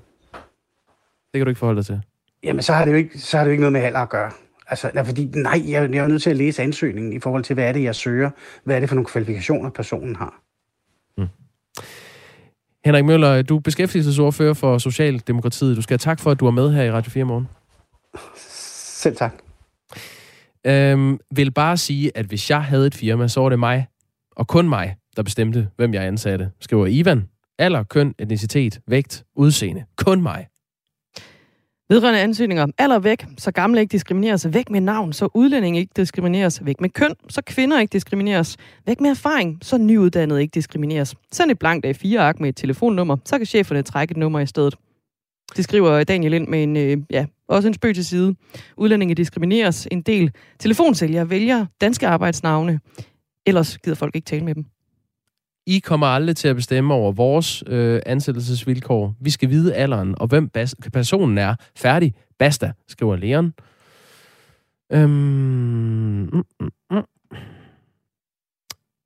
[1.33, 2.01] Det kan du ikke forholde dig til.
[2.43, 4.09] Jamen, så har det jo ikke, så har det jo ikke noget med alder at
[4.09, 4.31] gøre.
[4.67, 7.67] Altså, fordi, nej, jeg, jeg er nødt til at læse ansøgningen i forhold til, hvad
[7.67, 8.29] er det, jeg søger?
[8.63, 10.41] Hvad er det for nogle kvalifikationer, personen har?
[11.17, 11.27] Mm.
[12.85, 15.77] Henrik Møller, du er beskæftigelsesordfører for Socialdemokratiet.
[15.77, 17.47] Du skal have tak for, at du er med her i Radio 4 morgen.
[18.35, 19.33] Selv tak.
[20.65, 23.87] Øhm, vil bare sige, at hvis jeg havde et firma, så var det mig,
[24.35, 26.51] og kun mig, der bestemte, hvem jeg ansatte.
[26.59, 27.29] Skriver Ivan.
[27.59, 29.83] Alder, køn, etnicitet, vægt, udseende.
[29.97, 30.47] Kun mig.
[31.89, 36.65] Vedrørende ansøgninger, alder væk, så gamle ikke diskrimineres, væk med navn, så udlænding ikke diskrimineres,
[36.65, 41.15] væk med køn, så kvinder ikke diskrimineres, væk med erfaring, så nyuddannede ikke diskrimineres.
[41.31, 44.75] Send et blankt A4-ark med et telefonnummer, så kan cheferne trække et nummer i stedet.
[45.55, 48.35] Det skriver Daniel ind med en, øh, ja, også en spøg til side.
[48.77, 50.31] Udlændinge diskrimineres en del.
[50.59, 52.79] Telefonsælgere vælger danske arbejdsnavne,
[53.45, 54.65] ellers gider folk ikke tale med dem.
[55.67, 59.15] I kommer aldrig til at bestemme over vores øh, ansættelsesvilkår.
[59.19, 61.55] Vi skal vide alderen, og hvem bas- personen er.
[61.75, 62.13] Færdig.
[62.39, 63.53] Basta, skriver Leon.
[64.91, 65.09] Øhm,
[66.33, 67.03] mm, mm, mm.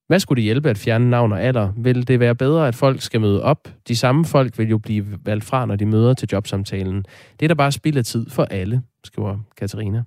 [0.07, 1.71] Hvad skulle det hjælpe at fjerne navn og alder?
[1.77, 3.69] Vil det være bedre, at folk skal møde op?
[3.87, 7.05] De samme folk vil jo blive valgt fra, når de møder til jobsamtalen.
[7.39, 10.03] Det er da bare spild af tid for alle, skriver Katarina.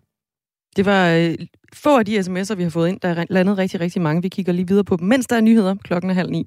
[0.76, 1.35] Det var øh,
[1.74, 3.00] få af de sms'er, vi har fået ind.
[3.00, 4.22] Der er landet rigtig, rigtig mange.
[4.22, 5.74] Vi kigger lige videre på dem, mens der er nyheder.
[5.85, 6.46] Klokken er halv ni.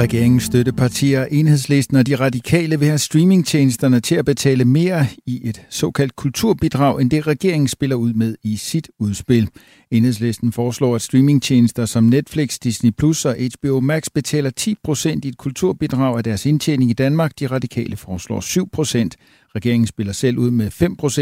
[0.00, 5.62] Regeringens støttepartier, enhedslisten og de radikale vil have streamingtjenesterne til at betale mere i et
[5.70, 9.48] såkaldt kulturbidrag, end det regeringen spiller ud med i sit udspil.
[9.90, 15.36] Enhedslisten foreslår, at streamingtjenester som Netflix, Disney Plus og HBO Max betaler 10% i et
[15.36, 17.38] kulturbidrag af deres indtjening i Danmark.
[17.38, 19.08] De radikale foreslår 7%.
[19.56, 20.70] Regeringen spiller selv ud med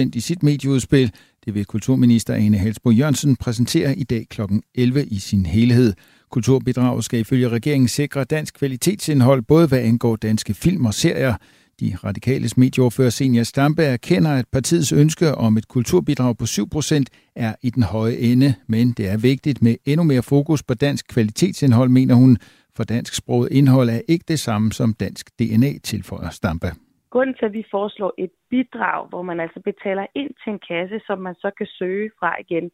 [0.05, 1.13] 5% i sit medieudspil.
[1.45, 4.41] Det vil kulturminister Ane Halsbo Jørgensen præsentere i dag kl.
[4.75, 5.95] 11 i sin helhed.
[6.31, 11.35] Kulturbidraget skal ifølge regeringen sikre dansk kvalitetsindhold, både hvad angår danske film og serier.
[11.81, 17.05] De radikales medieordfører Senior Stampe erkender, at partiets ønske om et kulturbidrag på 7%
[17.37, 21.09] er i den høje ende, men det er vigtigt med endnu mere fokus på dansk
[21.15, 22.37] kvalitetsindhold, mener hun,
[22.77, 26.67] for dansk sproget indhold er ikke det samme som dansk DNA, tilføjer Stampe.
[27.11, 31.01] Grunden til, at vi foreslår et bidrag, hvor man altså betaler ind til en kasse,
[31.07, 32.71] som man så kan søge fra igen,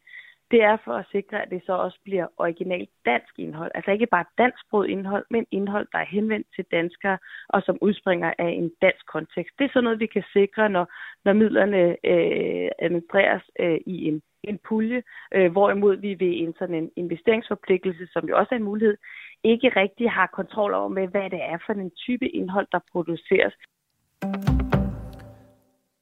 [0.50, 3.70] det er for at sikre, at det så også bliver originalt dansk indhold.
[3.74, 8.32] Altså ikke bare dansksproget indhold, men indhold, der er henvendt til danskere og som udspringer
[8.38, 9.58] af en dansk kontekst.
[9.58, 10.86] Det er sådan noget, vi kan sikre, når,
[11.24, 15.02] når midlerne øh, administreres øh, i en, en pulje,
[15.34, 18.96] øh, hvorimod vi ved en sådan en investeringsforpligtelse, som jo også er en mulighed,
[19.44, 23.54] ikke rigtig har kontrol over med, hvad det er for en type indhold, der produceres.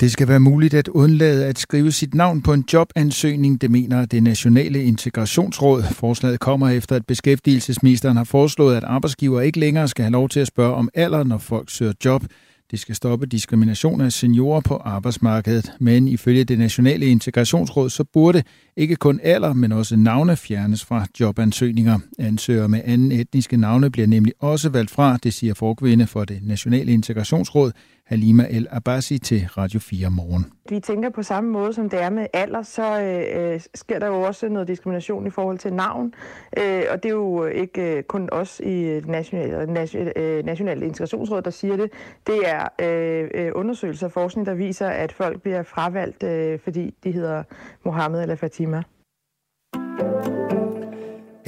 [0.00, 4.04] Det skal være muligt at undlade at skrive sit navn på en jobansøgning, det mener
[4.06, 5.82] det Nationale Integrationsråd.
[5.82, 10.40] Forslaget kommer efter, at beskæftigelsesministeren har foreslået, at arbejdsgiver ikke længere skal have lov til
[10.40, 12.22] at spørge om alder, når folk søger job.
[12.70, 15.72] Det skal stoppe diskrimination af seniorer på arbejdsmarkedet.
[15.80, 18.42] Men ifølge det Nationale Integrationsråd, så burde
[18.76, 21.98] ikke kun alder, men også navne fjernes fra jobansøgninger.
[22.18, 26.38] Ansøgere med anden etniske navne bliver nemlig også valgt fra, det siger forkvinde for det
[26.42, 27.72] Nationale Integrationsråd,
[28.06, 30.52] Halima El Abbasi til Radio 4 morgen.
[30.68, 34.20] Vi tænker på samme måde, som det er med alder, så øh, sker der jo
[34.20, 36.14] også noget diskrimination i forhold til navn.
[36.58, 41.42] Øh, og det er jo ikke øh, kun os i National, National, øh, National Integrationsråd,
[41.42, 41.90] der siger det.
[42.26, 46.94] Det er øh, øh, undersøgelser og forskning, der viser, at folk bliver fravalgt, øh, fordi
[47.04, 47.42] de hedder
[47.84, 48.82] Mohammed eller Fatima.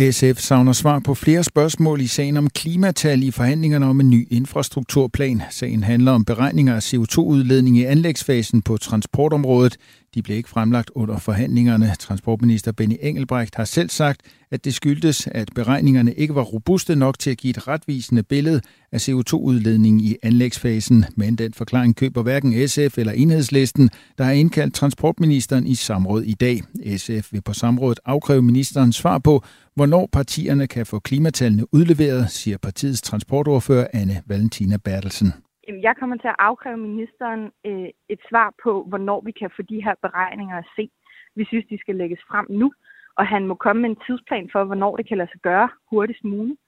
[0.01, 4.27] SF savner svar på flere spørgsmål i sagen om klimatal i forhandlingerne om en ny
[4.31, 5.43] infrastrukturplan.
[5.51, 9.77] Sagen handler om beregninger af CO2-udledning i anlægsfasen på transportområdet.
[10.17, 11.93] De blev ikke fremlagt under forhandlingerne.
[11.99, 17.19] Transportminister Benny Engelbrecht har selv sagt, at det skyldtes, at beregningerne ikke var robuste nok
[17.19, 18.61] til at give et retvisende billede
[18.93, 21.05] af CO2-udledningen i anlægsfasen.
[21.17, 26.35] Men den forklaring køber hverken SF eller enhedslisten, der har indkaldt transportministeren i samråd i
[26.35, 26.63] dag.
[26.97, 32.59] SF vil på samrådet afkræve ministeren svar på, hvornår partierne kan få klimatallene udleveret, siger
[32.59, 35.33] partiets transportordfører Anne Valentina Bertelsen.
[35.69, 39.85] Jeg kommer til at afkræve ministeren øh, et svar på, hvornår vi kan få de
[39.85, 40.91] her beregninger at se.
[41.39, 42.73] Vi synes, de skal lægges frem nu,
[43.19, 46.25] og han må komme med en tidsplan for, hvornår det kan lade sig gøre hurtigst
[46.25, 46.61] muligt.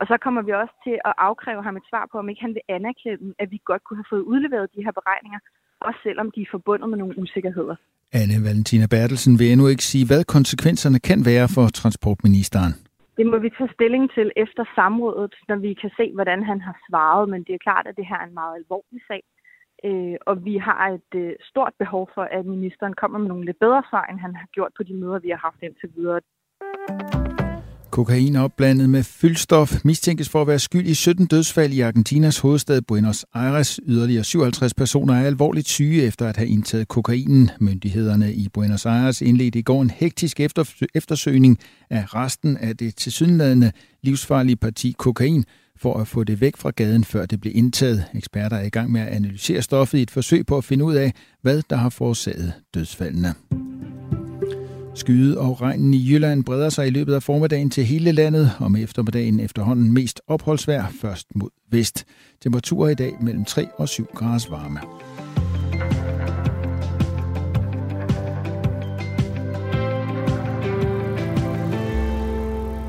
[0.00, 2.54] Og så kommer vi også til at afkræve ham et svar på, om ikke han
[2.56, 5.40] vil anerkende, at vi godt kunne have fået udleveret de her beregninger,
[5.80, 7.76] også selvom de er forbundet med nogle usikkerheder.
[8.20, 12.72] Anne Valentina Bertelsen vil endnu ikke sige, hvad konsekvenserne kan være for transportministeren.
[13.16, 16.76] Det må vi tage stilling til efter samrådet, når vi kan se, hvordan han har
[16.88, 17.28] svaret.
[17.28, 19.22] Men det er klart, at det her er en meget alvorlig sag.
[19.84, 23.58] Øh, og vi har et øh, stort behov for, at ministeren kommer med nogle lidt
[23.58, 26.20] bedre svar, end han har gjort på de møder, vi har haft indtil videre.
[27.92, 32.82] Kokain opblandet med fyldstof mistænkes for at være skyld i 17 dødsfald i Argentinas hovedstad
[32.82, 33.80] Buenos Aires.
[33.86, 37.50] Yderligere 57 personer er alvorligt syge efter at have indtaget kokainen.
[37.60, 40.40] Myndighederne i Buenos Aires indledte i går en hektisk
[40.94, 41.58] eftersøgning
[41.90, 45.44] af resten af det tilsyneladende livsfarlige parti kokain
[45.76, 48.04] for at få det væk fra gaden, før det blev indtaget.
[48.14, 50.94] Eksperter er i gang med at analysere stoffet i et forsøg på at finde ud
[50.94, 53.34] af, hvad der har forårsaget dødsfaldene.
[54.94, 58.72] Skyde og regnen i Jylland breder sig i løbet af formiddagen til hele landet, og
[58.72, 62.04] med eftermiddagen efterhånden mest opholdsvær først mod vest.
[62.42, 64.80] Temperaturer i dag mellem 3 og 7 grader varme.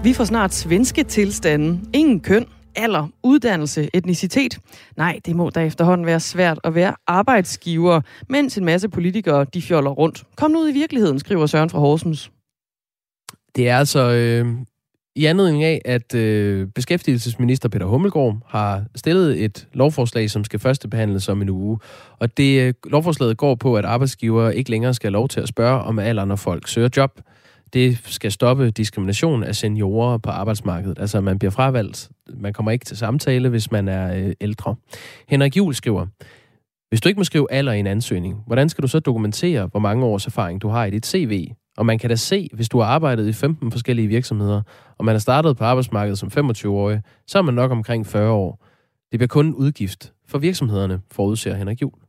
[0.03, 1.79] Vi får snart svenske tilstande.
[1.93, 4.59] Ingen køn, alder, uddannelse, etnicitet.
[4.97, 9.61] Nej, det må da efterhånden være svært at være arbejdsgiver, mens en masse politikere de
[9.61, 10.23] fjoller rundt.
[10.35, 12.31] Kom nu ud i virkeligheden, skriver Søren fra Horsens.
[13.55, 14.45] Det er altså øh,
[15.15, 20.87] i anledning af, at øh, beskæftigelsesminister Peter Hummelgaard har stillet et lovforslag, som skal første
[20.87, 21.79] behandles om en uge.
[22.19, 25.47] Og det øh, lovforslaget går på, at arbejdsgivere ikke længere skal have lov til at
[25.47, 27.21] spørge om alder, når folk søger job.
[27.73, 30.99] Det skal stoppe diskrimination af seniorer på arbejdsmarkedet.
[30.99, 32.09] Altså, man bliver fravalgt.
[32.33, 34.75] Man kommer ikke til samtale, hvis man er øh, ældre.
[35.27, 36.07] Henrik Juhl skriver,
[36.89, 39.79] hvis du ikke må skrive alder i en ansøgning, hvordan skal du så dokumentere, hvor
[39.79, 41.47] mange års erfaring du har i dit CV?
[41.77, 44.61] Og man kan da se, hvis du har arbejdet i 15 forskellige virksomheder,
[44.97, 48.65] og man har startet på arbejdsmarkedet som 25-årig, så er man nok omkring 40 år.
[49.11, 51.99] Det bliver kun en udgift for virksomhederne, forudser Henrik Juhl.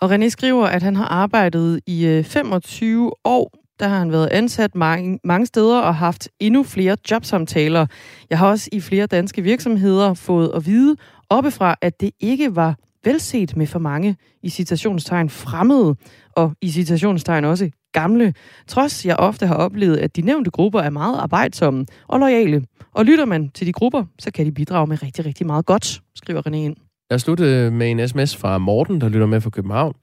[0.00, 3.63] Og René skriver, at han har arbejdet i øh, 25 år.
[3.80, 7.86] Der har han været ansat mange, mange steder og haft endnu flere jobsamtaler.
[8.30, 10.96] Jeg har også i flere danske virksomheder fået at vide
[11.30, 15.96] oppefra, at det ikke var velset med for mange i citationstegn fremmede,
[16.32, 18.34] og i citationstegn også gamle,
[18.66, 22.64] trods jeg ofte har oplevet, at de nævnte grupper er meget arbejdsomme og lojale.
[22.92, 26.00] Og lytter man til de grupper, så kan de bidrage med rigtig, rigtig meget godt,
[26.14, 26.76] skriver René ind.
[27.10, 29.94] Jeg slutter med en sms fra Morten, der lytter med fra København.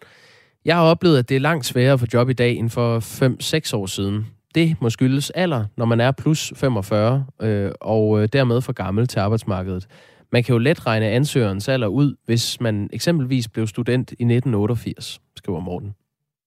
[0.66, 3.78] Jeg har oplevet, at det er langt sværere for job i dag end for 5-6
[3.78, 4.28] år siden.
[4.56, 9.08] Det må skyldes alder, når man er plus 45 øh, og øh, dermed for gammel
[9.08, 9.88] til arbejdsmarkedet.
[10.32, 15.22] Man kan jo let regne ansøgerens alder ud, hvis man eksempelvis blev student i 1988,
[15.36, 15.94] skriver Morten.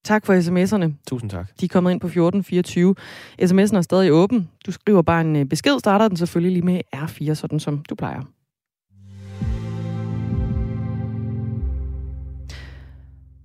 [0.05, 0.92] Tak for sms'erne.
[1.09, 1.48] Tusind tak.
[1.61, 2.94] De er kommet ind på 1424.
[3.42, 4.48] SMS'en er stadig åben.
[4.66, 7.94] Du skriver bare en øh, besked, starter den selvfølgelig lige med R4, sådan som du
[7.94, 8.22] plejer.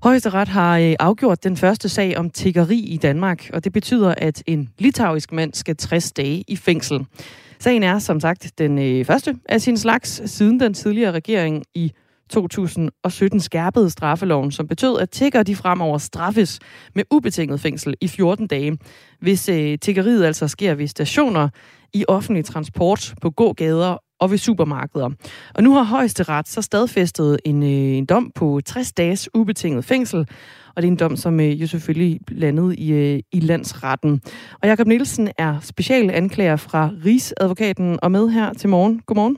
[0.04, 4.44] Højesteret har øh, afgjort den første sag om tiggeri i Danmark, og det betyder, at
[4.48, 7.06] en litauisk mand skal 60 dage i fængsel.
[7.60, 11.92] Sagen er som sagt den øh, første af sin slags siden den tidligere regering i
[12.30, 16.60] 2017 skærpede straffeloven, som betød, at tigger de fremover straffes
[16.96, 18.78] med ubetinget fængsel i 14 dage,
[19.20, 21.50] hvis øh, tiggeriet altså sker ved stationer,
[21.94, 25.10] i offentlig transport, på gågader og ved supermarkeder.
[25.56, 30.20] Og nu har højesteret så stadfæstet en, øh, en dom på 60 dages ubetinget fængsel,
[30.76, 34.22] og det er en dom, som øh, jo selvfølgelig landede i, øh, i landsretten.
[34.62, 39.02] Og Jakob Nielsen er specialanklager fra Rigsadvokaten og med her til morgen.
[39.06, 39.38] Godmorgen.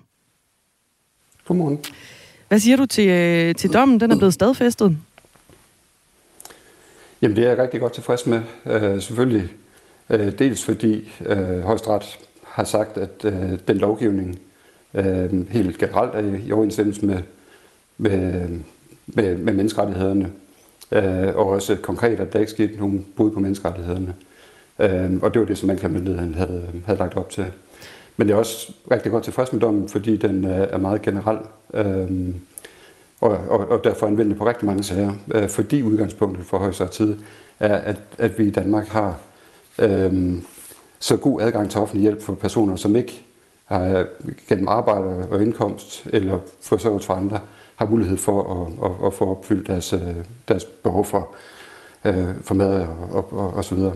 [1.48, 1.80] Godmorgen.
[2.48, 4.00] Hvad siger du til, øh, til dommen?
[4.00, 4.98] Den er blevet stadfæstet.
[7.22, 8.42] Jamen det er jeg rigtig godt tilfreds med.
[8.66, 9.50] Øh, selvfølgelig
[10.10, 14.40] øh, dels fordi øh, højesteret har sagt, at øh, den lovgivning
[14.94, 17.20] øh, helt generelt er i overensstemmelse med,
[17.98, 18.48] med,
[19.08, 20.32] med, med menneskerettighederne.
[20.92, 24.14] Øh, og også konkret, at der ikke skete nogen brud på menneskerettighederne.
[24.80, 27.46] Øh, og det var det, som anklagemyndigheden havde, havde lagt op til.
[28.18, 31.38] Men jeg er også rigtig godt tilfreds med dommen, fordi den øh, er meget generel.
[31.74, 32.36] Øh,
[33.22, 35.14] og, og, og derfor anvendelig på rigtig mange sager.
[35.34, 37.18] Øh, fordi udgangspunktet for højesteret tid
[37.60, 39.20] er, at, at vi i Danmark har
[39.80, 40.34] øh,
[41.00, 43.26] så god adgang til offentlig hjælp for personer, som ikke
[43.72, 44.06] har
[44.50, 47.40] gennem arbejde og indkomst eller forsørget for andre,
[47.76, 50.16] har mulighed for at, at, at få opfyldt deres, øh,
[50.48, 51.30] deres behov for,
[52.06, 53.94] øh, for mad og, og, og, og så videre.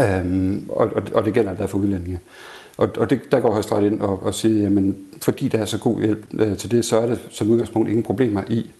[0.00, 2.20] Øhm, og, og det gælder der for udlændinge.
[2.76, 5.78] Og, og det, der går Højesteret ind og, og siger, jamen fordi der er så
[5.78, 8.70] god hjælp øh, til det, så er det som udgangspunkt ingen problemer i,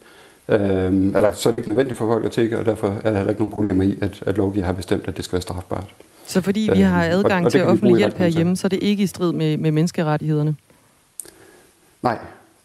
[0.49, 3.17] Øhm, eller så er det ikke nødvendigt for folk at tække, og derfor er der
[3.17, 5.95] heller ikke nogen problemer i, at, at lovgiver har bestemt, at det skal være strafbart.
[6.27, 8.83] Så fordi vi har adgang øhm, og, og til offentlig hjælp herhjemme, så er det
[8.83, 10.57] ikke i strid med, med menneskerettighederne?
[12.03, 12.19] Nej,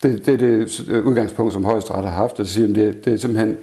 [0.03, 2.37] det, det er det udgangspunkt, som højesteret har haft.
[2.37, 3.57] Det, siger, det, det er simpelthen,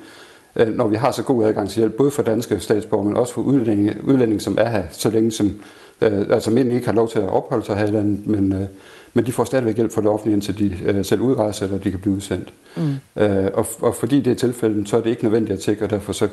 [0.56, 3.34] øh, når vi har så god adgang til hjælp, både for danske statsborgere, men også
[3.34, 5.61] for udlændinge, udlændinge som er her, så længe som,
[6.00, 8.66] øh, altså mænd ikke har lov til at opholde sig her i landet, men, øh,
[9.14, 11.90] men de får stadigvæk hjælp fra det offentlige, indtil de øh, selv udrejser, eller de
[11.90, 12.52] kan blive udsendt.
[12.76, 13.22] Mm.
[13.22, 15.90] Øh, og, og fordi det er tilfældet, så er det ikke nødvendigt at tjekke, og
[15.90, 16.28] derfor så,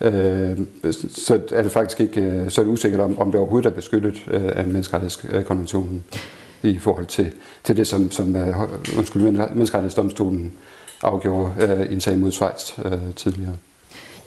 [0.00, 0.58] øh,
[1.10, 3.74] så er det faktisk ikke øh, så er det usikkert, om, om det overhovedet er
[3.74, 6.04] beskyttet øh, af menneskerettighedskonventionen
[6.62, 7.32] i forhold til,
[7.64, 8.62] til det, som, som uh,
[8.98, 10.52] undskyld, menneskerettighedsdomstolen
[11.02, 12.72] afgjorde øh, i en sag mod Schweiz
[13.16, 13.56] tidligere.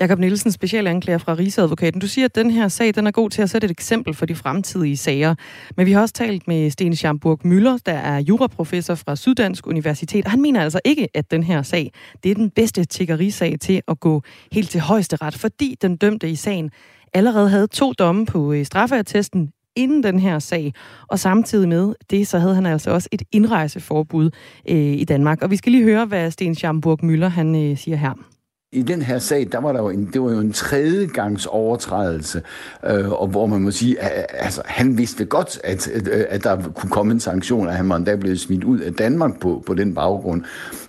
[0.02, 2.02] Jakob Nielsen, specialanklager fra Rigsadvokaten.
[2.02, 4.26] Du siger, at den her sag den er god til at sætte et eksempel for
[4.26, 5.36] de fremtidige sager.
[5.78, 10.26] Men vi har også talt med Sten Schamburg Møller, der er juraprofessor fra Syddansk Universitet.
[10.26, 11.92] Og han mener altså ikke, at den her sag
[12.24, 16.30] det er den bedste tiggerisag til at gå helt til højeste ret, fordi den dømte
[16.30, 16.72] i sagen
[17.14, 20.74] allerede havde to domme på øh, straffeattesten inden den her sag,
[21.08, 24.30] og samtidig med det, så havde han altså også et indrejseforbud
[24.70, 25.42] øh, i Danmark.
[25.42, 28.39] Og vi skal lige høre, hvad Sten Schamburg Møller han øh, siger her
[28.72, 31.46] i den her sag, der var der jo en, det var jo en tredje gangs
[31.46, 32.42] overtrædelse,
[32.86, 35.88] øh, og hvor man må sige, at, altså, han vidste godt, at,
[36.30, 39.40] at der kunne komme en sanktion, og han var endda blevet smidt ud af Danmark
[39.40, 40.44] på, på den baggrund.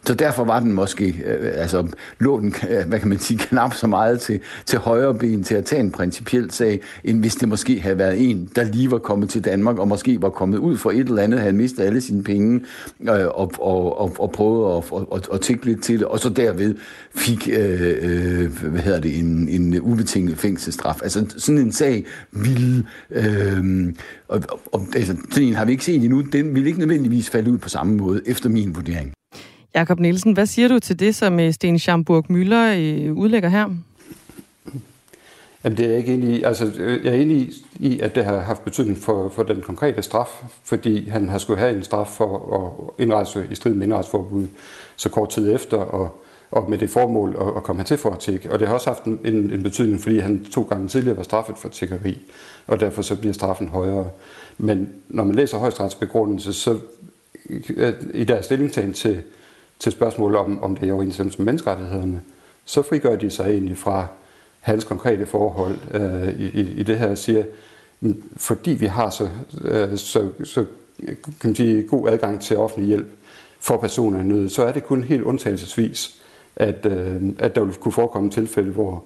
[0.07, 1.87] Så derfor var den måske, øh, altså
[2.19, 5.55] lå den, øh, hvad kan man sige, knap så meget til, til højre ben til
[5.55, 8.99] at tage en principiel sag, end hvis det måske havde været en, der lige var
[8.99, 12.01] kommet til Danmark, og måske var kommet ud for et eller andet, havde mistet alle
[12.01, 12.61] sine penge,
[13.01, 16.19] øh, og, og, og, og prøvet at og, og, og tænke lidt til det, og
[16.19, 16.75] så derved
[17.15, 21.03] fik, øh, øh, hvad hedder det, en, en ubetinget fængselsstraf.
[21.03, 23.93] Altså sådan en sag ville, øh,
[24.29, 24.43] og,
[24.73, 27.59] og, altså, sådan en har vi ikke set endnu, den ville ikke nødvendigvis falde ud
[27.59, 29.13] på samme måde, efter min vurdering.
[29.75, 33.71] Jakob Nielsen, hvad siger du til det, som øh, Sten Schamburg-Müller øh, udlægger her?
[35.65, 36.43] Jamen, det er jeg ikke enig i.
[36.43, 40.03] Altså, øh, jeg er enig i, at det har haft betydning for, for den konkrete
[40.03, 44.47] straf, fordi han har skulle have en straf for at indrejse i strid med indrejseforbud
[44.97, 48.19] så kort tid efter, og, og med det formål at, at komme hertil for at
[48.19, 48.53] tække.
[48.53, 51.59] Og det har også haft en, en betydning, fordi han to gange tidligere var straffet
[51.59, 52.19] for tækkeri,
[52.67, 54.11] og derfor så bliver straffen højere.
[54.59, 56.79] Men når man læser højstrætsbegrundelse, så
[58.15, 59.23] i deres stillingtagen til
[59.81, 62.21] til spørgsmålet om, om det er i overensstemmelse med menneskerettighederne,
[62.65, 64.07] så frigør de sig egentlig fra
[64.61, 67.45] hans konkrete forhold øh, i, i det her og siger,
[68.37, 69.29] fordi vi har så,
[69.65, 70.65] øh, så, så
[71.07, 73.09] kan man sige, god adgang til offentlig hjælp
[73.61, 76.21] for personer i nød, så er det kun helt undtagelsesvis,
[76.57, 79.05] at, øh, at der vil kunne forekomme tilfælde, hvor,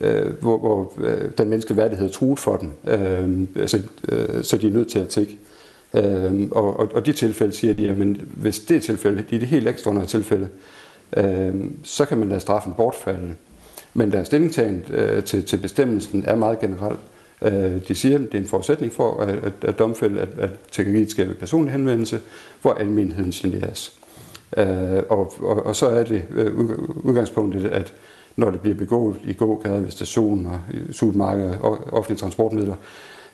[0.00, 4.56] øh, hvor, hvor øh, den menneskelige værdighed er truet for dem, øh, altså, øh, så
[4.56, 5.32] de er nødt til at tække.
[5.32, 5.55] Øh,
[5.96, 7.96] Øh, og, og, og de tilfælde siger de, at
[8.36, 10.48] hvis det er tilfælde, i det helt ekstraordinære tilfælde,
[11.16, 13.34] øh, så kan man lade straffen bortfalde.
[13.94, 17.00] Men deres stillingtagen øh, til, til bestemmelsen er meget generelt.
[17.42, 20.50] Øh, de siger, at det er en forudsætning for at, at, at domfælde, at, at
[20.70, 22.20] teknologiet skal ved personlig henvendelse,
[22.62, 23.92] hvor almenheden generes.
[24.56, 26.58] Øh, og, og, og så er det øh,
[27.04, 27.92] udgangspunktet, at
[28.36, 30.58] når det bliver begået i gågader, ved stationer,
[30.92, 32.74] supermarkeder og offentlige transportmidler,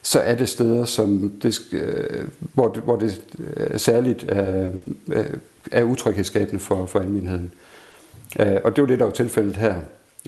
[0.02, 2.24] så er det steder, som det, øh,
[2.54, 3.22] hvor, det, hvor det
[3.56, 4.70] øh, særligt er,
[5.08, 5.26] øh,
[5.72, 7.52] er utryghedsskabende for, for almindeligheden.
[8.40, 9.74] Øh, og det er jo det, der er tilfældet her.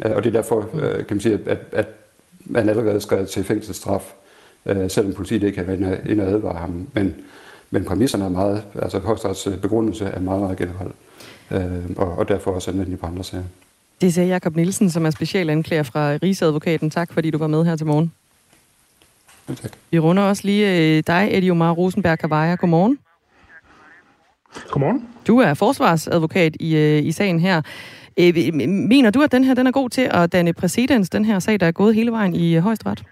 [0.06, 1.86] Øh, og det er derfor, kan man sige, at, at
[2.44, 4.14] man allerede skrevet til fængselsstraf,
[4.88, 6.88] selvom politiet ikke har været inde og advare ham.
[6.92, 7.14] Men,
[7.70, 10.92] men præmisserne er meget, altså højstrets begrundelse er meget, meget generel.
[11.96, 13.44] Og, og derfor også anvendelig på andre sager.
[14.00, 16.90] Det sagde Jakob Nielsen, som er specialanklager fra Rigsadvokaten.
[16.90, 18.12] Tak, fordi du var med her til morgen.
[19.46, 19.70] Tak.
[19.90, 22.54] Vi runder også lige øh, dig, Eddie Omar Rosenberg Kavaja.
[22.54, 22.98] Godmorgen.
[24.70, 25.08] Godmorgen.
[25.26, 27.62] Du er forsvarsadvokat i, øh, i sagen her.
[28.20, 28.54] Øh,
[28.88, 31.60] mener du, at den her den er god til at danne præcedens, den her sag,
[31.60, 33.04] der er gået hele vejen i højesteret?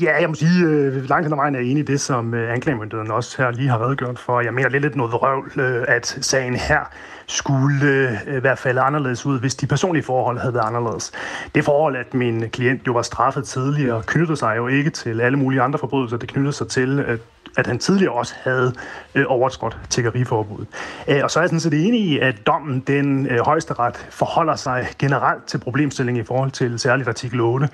[0.00, 2.52] Ja, jeg må sige, øh, langt hen ad vejen er enig i det, som øh,
[2.52, 4.40] anklagemyndigheden også her lige har redegjort for.
[4.40, 6.80] Jeg mener lidt, lidt noget røvl, øh, at sagen her
[7.26, 11.12] skulle øh, i hvert fald anderledes ud, hvis de personlige forhold havde været anderledes.
[11.54, 15.38] Det forhold, at min klient jo var straffet tidligere, knyttede sig jo ikke til alle
[15.38, 16.16] mulige andre forbrydelser.
[16.16, 17.18] Det knyttede sig til, at
[17.56, 18.72] at han tidligere også havde
[19.14, 20.66] øh, overtrådt tiggeriforbuddet.
[21.08, 24.56] Øh, og så er jeg sådan set enig i, at dommen, den øh, højesteret, forholder
[24.56, 27.68] sig generelt til problemstillingen i forhold til særligt artikel 8.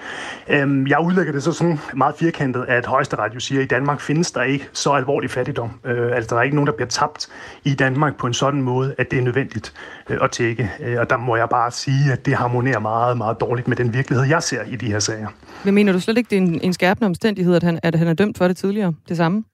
[0.48, 4.00] Øh, jeg udlægger det så sådan meget firkantet, at højesteret jo siger, at i Danmark
[4.00, 5.70] findes der ikke så alvorlig fattigdom.
[5.84, 7.28] Øh, altså der er ikke nogen, der bliver tabt
[7.64, 9.72] i Danmark på en sådan måde, at det er nødvendigt
[10.08, 10.70] øh, at tække.
[10.80, 13.94] Øh, og der må jeg bare sige, at det harmonerer meget, meget dårligt med den
[13.94, 15.28] virkelighed, jeg ser i de her sager.
[15.64, 18.08] Men mener du slet ikke, det er en, en skærpende omstændighed, at han, at han
[18.08, 18.92] er dømt for det tidligere?
[19.08, 19.44] Det samme?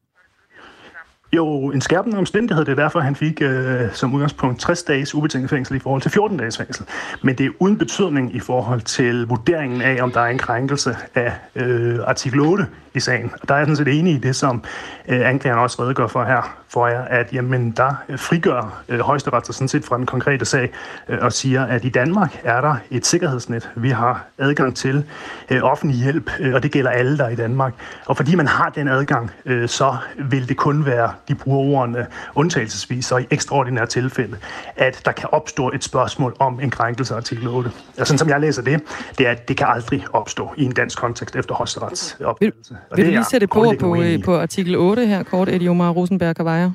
[1.32, 5.50] Jo, en skærpende omstændighed, det er derfor, han fik øh, som udgangspunkt 60 dages ubetinget
[5.50, 6.86] fængsel i forhold til 14 dages fængsel.
[7.22, 10.96] Men det er uden betydning i forhold til vurderingen af, om der er en krænkelse
[11.14, 13.32] af øh, artikel 8 i sagen.
[13.42, 14.64] Og der er jeg sådan set enig i det, som
[15.08, 19.54] øh, anklageren også redegør for her, for jer, at jamen, der frigør øh, højesteret sig
[19.54, 20.70] sådan set fra den konkrete sag
[21.08, 23.70] øh, og siger, at i Danmark er der et sikkerhedsnet.
[23.76, 25.04] Vi har adgang til
[25.50, 27.74] øh, offentlig hjælp, øh, og det gælder alle, der er i Danmark.
[28.06, 32.06] Og fordi man har den adgang, øh, så vil det kun være, de bruger ordene
[32.34, 34.36] undtagelsesvis og i ekstraordinære tilfælde,
[34.76, 37.70] at der kan opstå et spørgsmål om en krænkelse af artikel 8.
[37.98, 38.82] Og sådan som jeg læser det,
[39.18, 42.76] det er, at det kan aldrig opstå i en dansk kontekst efter højesterets opfattelse.
[42.90, 45.90] Og Vil du lige sætte på på, øh, på artikel 8 her, kort, Eddie Omar
[45.90, 46.70] Rosenberg Kavaja?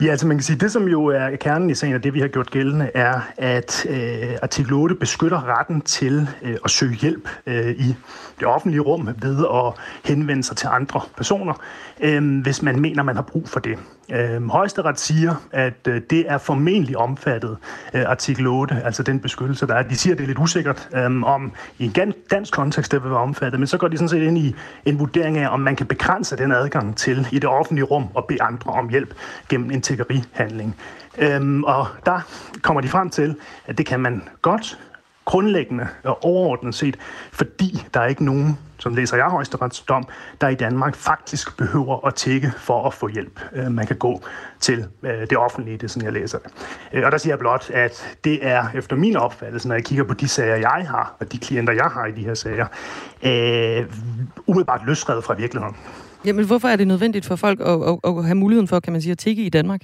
[0.00, 2.20] Ja, altså man kan sige, det som jo er kernen i sagen, og det vi
[2.20, 7.28] har gjort gældende, er, at øh, artikel 8 beskytter retten til øh, at søge hjælp
[7.46, 7.94] øh, i
[8.38, 9.72] det offentlige rum ved at
[10.04, 11.54] henvende sig til andre personer,
[12.00, 13.78] øh, hvis man mener, man har brug for det.
[14.10, 17.56] Øh, Højesteret siger, at øh, det er formentlig omfattet
[17.94, 19.82] øh, artikel 8, altså den beskyttelse, der er.
[19.82, 23.10] De siger, at det er lidt usikkert, øh, om i en dansk kontekst det vil
[23.10, 24.54] være omfattet, men så går de sådan set ind i
[24.84, 28.24] en vurdering af, om man kan begrænse den adgang til i det offentlige rum og
[28.24, 29.14] bede andre om hjælp
[29.48, 30.76] gennem en tiggerihandling.
[31.18, 32.20] Øhm, og der
[32.62, 33.36] kommer de frem til,
[33.66, 34.78] at det kan man godt
[35.24, 36.96] grundlæggende og overordnet set,
[37.32, 40.04] fordi der er ikke nogen, som læser jeg højesteretsdom,
[40.40, 43.40] der i Danmark faktisk behøver at tække for at få hjælp.
[43.52, 44.22] Øh, man kan gå
[44.60, 46.50] til øh, det offentlige, det er sådan, jeg læser det.
[46.92, 50.04] Øh, og der siger jeg blot, at det er efter min opfattelse, når jeg kigger
[50.04, 52.66] på de sager, jeg har, og de klienter, jeg har i de her sager,
[53.22, 53.86] øh,
[54.46, 55.76] umiddelbart løsredet fra virkeligheden.
[56.24, 59.02] Jamen, hvorfor er det nødvendigt for folk at, at, at have muligheden for, kan man
[59.02, 59.80] sige, at tikke i Danmark?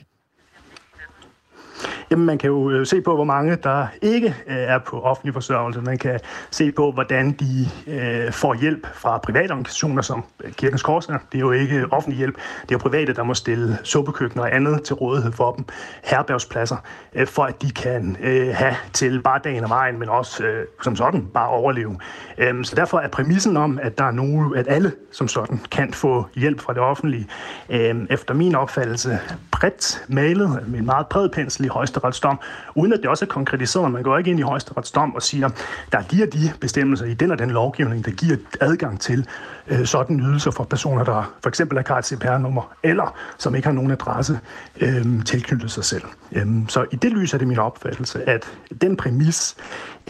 [2.13, 5.35] Jamen, man kan jo øh, se på, hvor mange der ikke øh, er på offentlig
[5.35, 5.81] forsørgelse.
[5.81, 10.83] Man kan se på, hvordan de øh, får hjælp fra private organisationer som øh, Kirkens
[10.83, 11.19] Korsner.
[11.33, 12.35] Det er jo ikke offentlig hjælp.
[12.63, 15.65] Det er jo private, der må stille suppekøkkener og andet til rådighed for dem.
[16.05, 16.77] Herbergspladser,
[17.15, 20.67] øh, for at de kan øh, have til bare dagen og vejen, men også øh,
[20.83, 21.99] som sådan bare overleve.
[22.43, 25.93] Øh, så derfor er præmissen om, at der er nogen, at alle som sådan kan
[25.93, 27.27] få hjælp fra det offentlige,
[27.71, 29.19] øh, efter min opfattelse
[29.53, 32.41] bredt malet med en meget bred pensel i højesteretsdom,
[32.75, 33.91] uden at det også er konkretiseret.
[33.91, 35.49] Man går ikke ind i højesteretsdom og siger,
[35.93, 39.27] der er de bestemmelser i den og den lovgivning, der giver adgang til
[39.69, 43.75] øh, sådan ydelser for personer, der for eksempel er et CPR-nummer, eller som ikke har
[43.75, 44.41] nogen adresse
[44.81, 46.05] øh, tilknyttet sig selv.
[46.33, 48.45] Øh, så i det lys er det min opfattelse, at
[48.81, 49.57] den præmis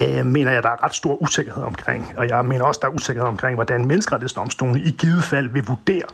[0.02, 2.14] øh, mener jeg, der er ret stor usikkerhed omkring.
[2.16, 6.06] Og jeg mener også, der er usikkerhed omkring, hvordan menneskerettighedsdomstolen i givet fald vil vurdere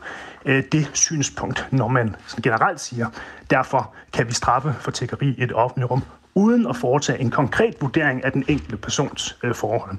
[0.45, 3.07] øh, det synspunkt, når man generelt siger,
[3.49, 6.03] derfor kan vi straffe for tiggeri i et offentligt rum,
[6.35, 9.97] uden at foretage en konkret vurdering af den enkelte persons øh, forhold.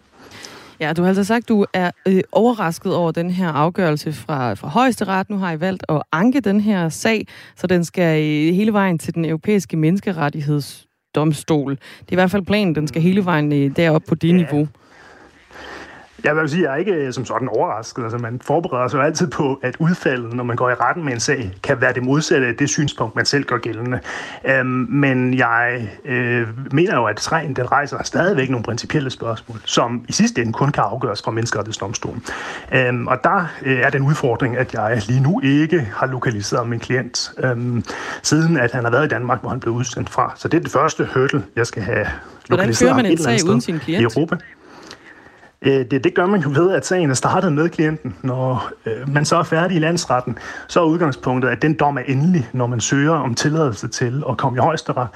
[0.81, 4.55] Ja, du har altså sagt, at du er øh, overrasket over den her afgørelse fra,
[4.55, 5.31] fra højesteret.
[5.31, 7.26] Nu har I valgt at anke den her sag,
[7.57, 11.70] så den skal øh, hele vejen til den europæiske menneskerettigheds menneskerettighedsdomstol.
[11.70, 14.32] Det er i hvert fald planen, den skal hele vejen øh, derop på det ja.
[14.32, 14.68] niveau.
[16.24, 18.02] Jeg vil sige, jeg er ikke øh, som sådan overrasket.
[18.02, 21.12] Altså, man forbereder sig jo altid på, at udfaldet, når man går i retten med
[21.12, 24.00] en sag, kan være det modsatte af det synspunkt, man selv gør gældende.
[24.44, 30.04] Øhm, men jeg øh, mener jo, at sagen den rejser stadigvæk nogle principielle spørgsmål, som
[30.08, 32.24] i sidste ende kun kan afgøres fra menneskerettighedsdomstolen.
[32.72, 36.80] Øhm, og der øh, er den udfordring, at jeg lige nu ikke har lokaliseret min
[36.80, 37.84] klient, øhm,
[38.22, 40.32] siden at han har været i Danmark, hvor han blev udsendt fra.
[40.36, 42.06] Så det er det første hurdle, jeg skal have
[42.48, 44.00] lokaliseret Hvordan fører man en sag uden sin klient?
[44.00, 44.36] I Europa.
[45.62, 48.16] Øh, det, det gør man jo ved, at sagen er startet med klienten.
[48.22, 50.38] Når øh, man så er færdig i landsretten,
[50.68, 54.36] så er udgangspunktet, at den dom er endelig, når man søger om tilladelse til at
[54.36, 55.08] komme i højesteret,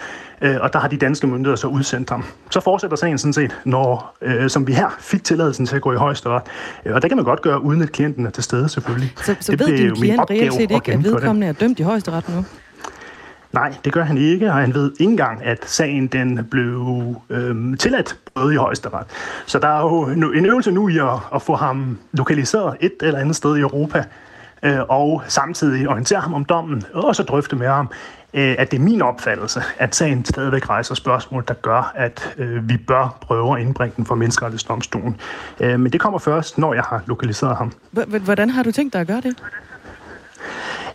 [0.43, 2.25] øh, og der har de danske myndigheder så udsendt ham.
[2.51, 5.93] Så fortsætter sagen sådan set, når, øh, som vi her fik tilladelsen til at gå
[5.93, 6.43] i højesteret.
[6.87, 9.13] Øh, og det kan man godt gøre, uden at klienten er til stede selvfølgelig.
[9.17, 12.29] Så, så det ved din klient reelt set ikke, at vedkommende er dømt i højesteret
[12.29, 12.45] nu?
[13.55, 17.77] Nej, det gør han ikke, og han ved ikke engang, at sagen den blev øhm,
[17.77, 19.07] tilladt både i højesteret.
[19.47, 23.19] Så der er jo en øvelse nu i at, at få ham lokaliseret et eller
[23.19, 24.05] andet sted i Europa,
[24.63, 27.91] øh, og samtidig orientere ham om dommen, og så drøfte med ham,
[28.35, 32.69] øh, at det er min opfattelse, at sagen stadigvæk rejser spørgsmål, der gør, at øh,
[32.69, 35.17] vi bør prøve at indbringe den for menneskerettighedsdomstolen.
[35.61, 37.73] Øh, men det kommer først, når jeg har lokaliseret ham.
[38.25, 39.37] Hvordan har du tænkt dig at gøre det?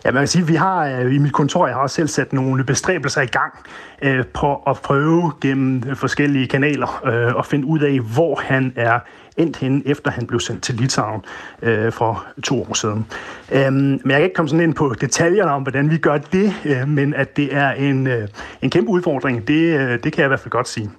[0.04, 2.08] Ja, man kan sige, at vi har øh, i mit kontor, jeg har også selv
[2.08, 3.52] sat nogle bestræbelser i gang
[4.02, 8.98] øh, på at prøve gennem forskellige kanaler øh, at finde ud af, hvor han er
[9.36, 11.22] endt henne, efter han blev sendt til Litauen
[11.62, 13.06] øh, for to år siden.
[13.52, 16.54] Øhm, men jeg kan ikke komme sådan ind på detaljerne om, hvordan vi gør det,
[16.64, 18.28] øh, men at det er en, øh,
[18.62, 20.90] en kæmpe udfordring, det, øh, det kan jeg i hvert fald godt sige.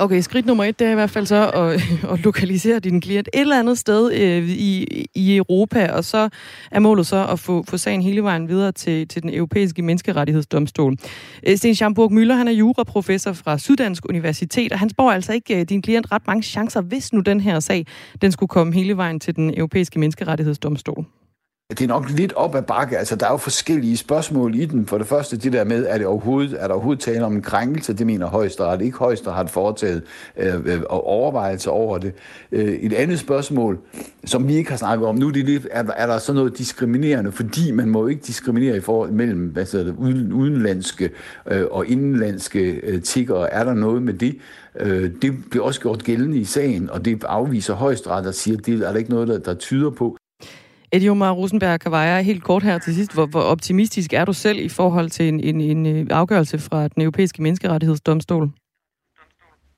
[0.00, 1.82] Okay, skridt nummer et, det er i hvert fald så at,
[2.12, 6.28] at lokalisere din klient et eller andet sted øh, i, i Europa, og så
[6.70, 10.96] er målet så at få, få sagen hele vejen videre til, til den europæiske menneskerettighedsdomstol.
[11.46, 15.60] Øh, Sten Schamburg Møller, han er juraprofessor fra Syddansk Universitet, og han spår altså ikke
[15.60, 17.86] øh, din klient ret mange chancer, hvis nu den her sag,
[18.22, 21.04] den skulle komme hele vejen til den europæiske menneskerettighedsdomstol.
[21.70, 22.98] Det er nok lidt op ad bakke.
[22.98, 24.86] Altså, der er jo forskellige spørgsmål i den.
[24.86, 27.42] For det første, det der med, er, det overhovedet, er der overhovedet tale om en
[27.42, 27.92] krænkelse?
[27.92, 28.82] Det mener højesteret.
[28.82, 30.02] Ikke højesteret foretaget
[30.36, 32.12] øh, øh overvejelser over det.
[32.52, 33.78] Øh, et andet spørgsmål,
[34.24, 36.32] som vi ikke har snakket om nu, det er, lidt, er, der, er der så
[36.32, 37.32] noget diskriminerende?
[37.32, 39.94] Fordi man må jo ikke diskriminere i forhold mellem hvad det,
[40.32, 41.10] udenlandske
[41.46, 43.50] øh, og indenlandske øh, tiggere.
[43.50, 44.38] Er der noget med det?
[44.80, 48.66] Øh, det bliver også gjort gældende i sagen, og det afviser højesteret og siger, at
[48.66, 50.16] det er der ikke noget, der, der tyder på.
[50.92, 53.14] Eddie Omar Rosenberg Kavaja, helt kort her til sidst.
[53.14, 56.88] Hvor, hvor optimistisk er du selv i forhold til en, en, en øh, afgørelse fra
[56.88, 58.50] den europæiske menneskerettighedsdomstol?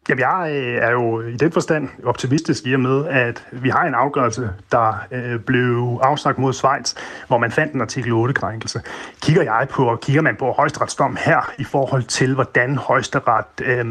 [0.08, 3.84] Jamen, jeg øh, er jo i den forstand optimistisk i og med, at vi har
[3.84, 6.94] en afgørelse, der øh, blev afsagt mod Schweiz,
[7.26, 8.80] hvor man fandt en artikel 8-krænkelse.
[9.22, 13.84] Kigger jeg på, kigger man på højesteretsdom her i forhold til, hvordan højesteret øh,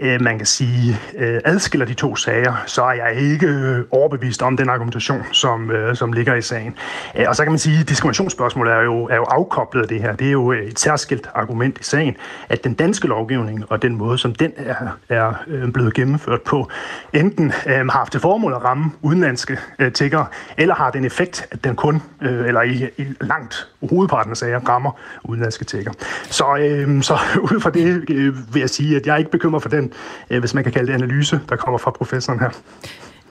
[0.00, 4.42] øh, man kan sige, øh, adskiller de to sager, så er jeg ikke øh, overbevist
[4.42, 6.74] om den argumentation, som, øh, som ligger i sagen.
[7.18, 10.00] Øh, og så kan man sige, at diskriminationsspørgsmålet er jo, er jo afkoblet af det
[10.00, 10.16] her.
[10.16, 12.16] Det er jo øh, et særskilt argument i sagen,
[12.48, 14.74] at den danske lovgivning og den måde, som den er,
[15.08, 16.70] er øh, blevet gennemført på,
[17.12, 20.26] enten øh, har haft til formål at ramme udenlandske øh, tiggere,
[20.56, 24.60] eller har den effekt, at den kun, øh, eller i, i langt hovedparten af sager,
[24.68, 24.90] rammer
[25.24, 25.94] udenlandske tiggere.
[26.24, 27.18] Så, øh, så
[27.52, 29.81] ud fra det øh, vil jeg sige, at jeg er ikke bekymret for den,
[30.30, 32.50] øh, hvis man kan kalde det analyse, der kommer fra professoren her.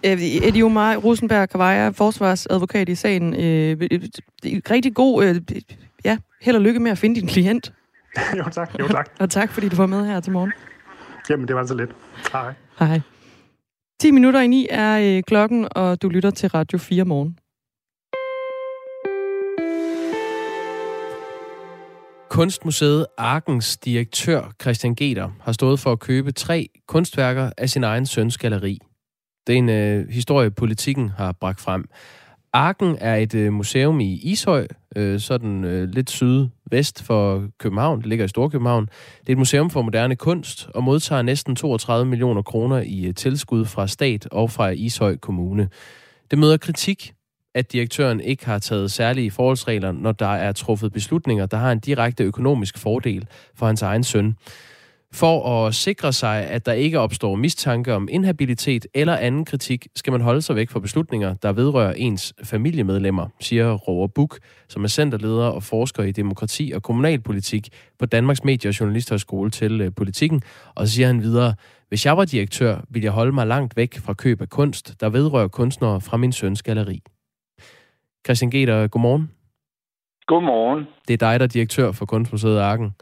[0.03, 3.33] Eddie Omar Rosenberg Kavaja, forsvarsadvokat i sagen.
[3.33, 3.77] Øh,
[4.71, 5.41] rigtig god, øh,
[6.03, 7.73] ja, held og lykke med at finde din klient.
[8.37, 9.09] jo tak, jo tak.
[9.19, 10.51] og tak, fordi du var med her til morgen.
[11.29, 11.89] Jamen, det var altså lidt.
[12.31, 12.53] Hej.
[12.79, 13.01] Hej.
[13.99, 17.37] 10 minutter i ni er øh, klokken, og du lytter til Radio 4 morgen.
[22.31, 28.05] Kunstmuseet Arkens direktør Christian Geter har stået for at købe tre kunstværker af sin egen
[28.05, 28.79] søns galeri.
[29.47, 31.89] Det er en øh, historie, politikken har bragt frem.
[32.53, 37.99] Arken er et øh, museum i Ishøj, øh, sådan øh, lidt sydvest for København.
[37.99, 38.85] Det ligger i Storkøbenhavn.
[39.19, 43.15] Det er et museum for moderne kunst og modtager næsten 32 millioner kroner i øh,
[43.15, 45.69] tilskud fra stat og fra Ishøj Kommune.
[46.31, 47.13] Det møder kritik
[47.55, 51.79] at direktøren ikke har taget særlige forholdsregler, når der er truffet beslutninger, der har en
[51.79, 54.35] direkte økonomisk fordel for hans egen søn.
[55.13, 60.11] For at sikre sig, at der ikke opstår mistanke om inhabilitet eller anden kritik, skal
[60.11, 64.39] man holde sig væk fra beslutninger, der vedrører ens familiemedlemmer, siger Roger Buk,
[64.69, 69.81] som er centerleder og forsker i demokrati og kommunalpolitik på Danmarks Medie- og Journalisthøjskole til
[69.81, 70.41] øh, politikken.
[70.75, 71.55] Og så siger han videre,
[71.89, 75.09] hvis jeg var direktør, ville jeg holde mig langt væk fra køb af kunst, der
[75.09, 77.03] vedrører kunstnere fra min søns galeri.
[78.25, 79.31] Christian Geter, godmorgen.
[80.25, 80.87] Godmorgen.
[81.07, 82.95] Det er dig, der er direktør for Kunstmuseet Arken.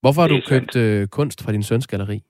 [0.00, 2.22] Hvorfor har du købt øh, kunst fra din søns galeri?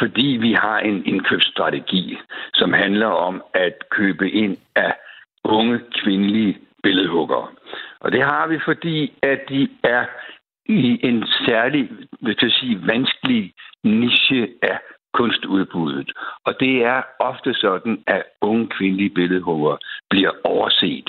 [0.00, 2.18] Fordi vi har en indkøbsstrategi,
[2.54, 4.94] som handler om at købe ind af
[5.44, 7.48] unge kvindelige billedhuggere.
[8.00, 10.04] Og det har vi, fordi at de er
[10.66, 13.52] i en særlig, vil jeg sige, vanskelig
[13.84, 14.78] niche af
[15.14, 16.12] kunstudbuddet.
[16.46, 19.78] Og det er ofte sådan, at unge kvindelige billedhuggere
[20.10, 21.08] bliver overset.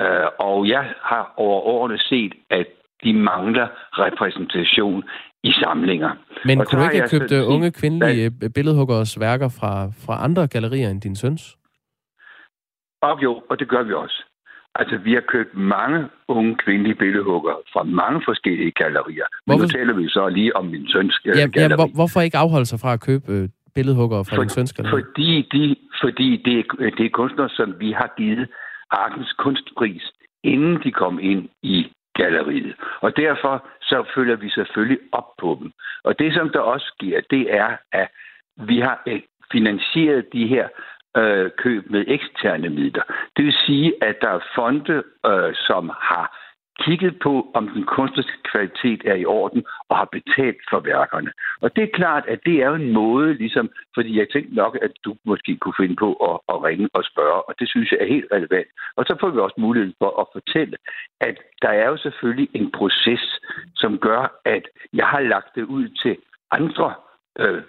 [0.00, 2.66] Uh, og jeg har over årene set, at
[3.04, 5.04] de mangler repræsentation
[5.42, 6.10] i samlinger.
[6.44, 8.50] Men og kunne du ikke have købt unge kvindelige hvad?
[8.50, 9.72] billedhuggers værker fra,
[10.06, 11.56] fra andre gallerier end din søns?
[13.02, 14.24] Og jo, og det gør vi også.
[14.80, 19.26] Altså, vi har købt mange unge kvindelige billedhugger fra mange forskellige gallerier.
[19.30, 19.62] Men hvorfor?
[19.62, 21.70] nu taler vi så lige om min søns ja, galleri.
[21.70, 24.72] Ja, hvor, hvorfor ikke afholde sig fra at købe øh, billedhugger fra For, din søns
[24.72, 24.92] galleri?
[24.96, 28.48] Fordi, de, fordi det, er, det er kunstnere, som vi har givet
[28.90, 30.04] Arkens kunstpris,
[30.44, 32.74] inden de kom ind i galleriet.
[33.00, 35.72] Og derfor så følger vi selvfølgelig op på dem.
[36.04, 38.08] Og det, som der også sker, det er, at
[38.56, 39.20] vi har øh,
[39.52, 40.68] finansieret de her
[41.16, 43.02] øh, køb med eksterne midler.
[43.36, 46.26] Det vil sige, at der er fonde, øh, som har
[46.84, 51.30] kigget på, om den kunstneriske kvalitet er i orden, og har betalt for værkerne.
[51.60, 54.92] Og det er klart, at det er en måde, ligesom, fordi jeg tænkte nok, at
[55.04, 58.14] du måske kunne finde på at, at ringe og spørge, og det synes jeg er
[58.14, 58.68] helt relevant.
[58.96, 60.76] Og så får vi også mulighed for at fortælle,
[61.20, 63.40] at der er jo selvfølgelig en proces,
[63.74, 66.16] som gør, at jeg har lagt det ud til
[66.50, 66.94] andre
[67.38, 67.62] øh,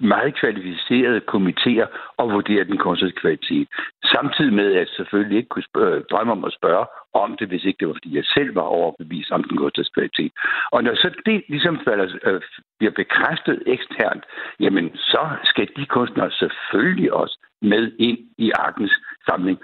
[0.00, 1.86] meget kvalificerede komitéer
[2.16, 3.68] og vurdere den kunstneriske kvalitet.
[4.04, 7.64] Samtidig med, at jeg selvfølgelig ikke kunne spørge, drømme om at spørge om det, hvis
[7.64, 10.32] ikke det var, fordi jeg selv var overbevist om den kunstneriske kvalitet.
[10.72, 12.40] Og når så det ligesom falder, øh,
[12.78, 14.24] bliver bekræftet eksternt,
[14.60, 18.94] jamen så skal de kunstnere selvfølgelig også med ind i Arkens
[19.26, 19.58] samling,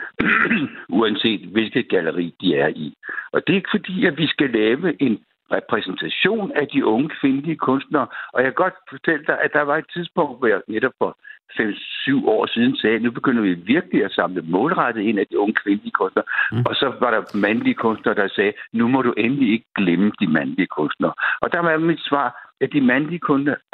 [0.99, 2.95] uanset hvilket galleri de er i.
[3.33, 5.18] Og det er ikke fordi, at vi skal lave en
[5.53, 8.07] repræsentation af de unge kvindelige kunstnere.
[8.32, 11.16] Og jeg kan godt fortælle dig, at der var et tidspunkt, hvor jeg netop for
[11.51, 15.38] 5-7 år siden sagde, at nu begynder vi virkelig at samle målrettet ind af de
[15.38, 16.24] unge kvindelige kunstnere.
[16.53, 16.64] Mm.
[16.68, 20.26] Og så var der mandlige kunstnere, der sagde, nu må du endelig ikke glemme de
[20.26, 21.14] mandlige kunstnere.
[21.40, 23.22] Og der var mit svar, at de mandlige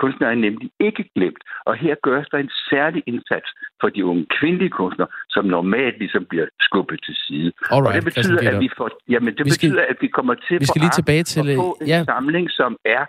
[0.02, 1.42] kunstnere er nemlig ikke glemt.
[1.64, 3.48] Og her gøres der en særlig indsats
[3.80, 7.52] for de unge kvindelige kunstnere, som normalt ligesom bliver skubbet til side.
[7.70, 10.34] Alright, og det betyder, at vi får, jamen, det vi skal, betyder, at vi kommer
[10.34, 12.04] til vi skal lige tilbage til, at få en ja.
[12.04, 13.04] samling, som er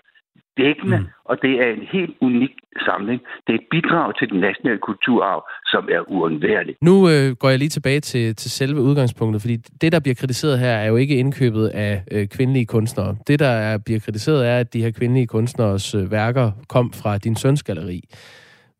[0.62, 1.06] dækkende, mm.
[1.30, 2.54] og det er en helt unik
[2.86, 3.20] samling.
[3.44, 5.40] Det er et bidrag til den nationale kulturarv,
[5.72, 6.78] som er uundværligt.
[6.82, 10.58] Nu øh, går jeg lige tilbage til, til selve udgangspunktet, fordi det, der bliver kritiseret
[10.58, 13.16] her, er jo ikke indkøbet af øh, kvindelige kunstnere.
[13.26, 17.18] Det, der er, bliver kritiseret, er, at de her kvindelige kunstners øh, værker kom fra
[17.18, 18.00] din søns galeri.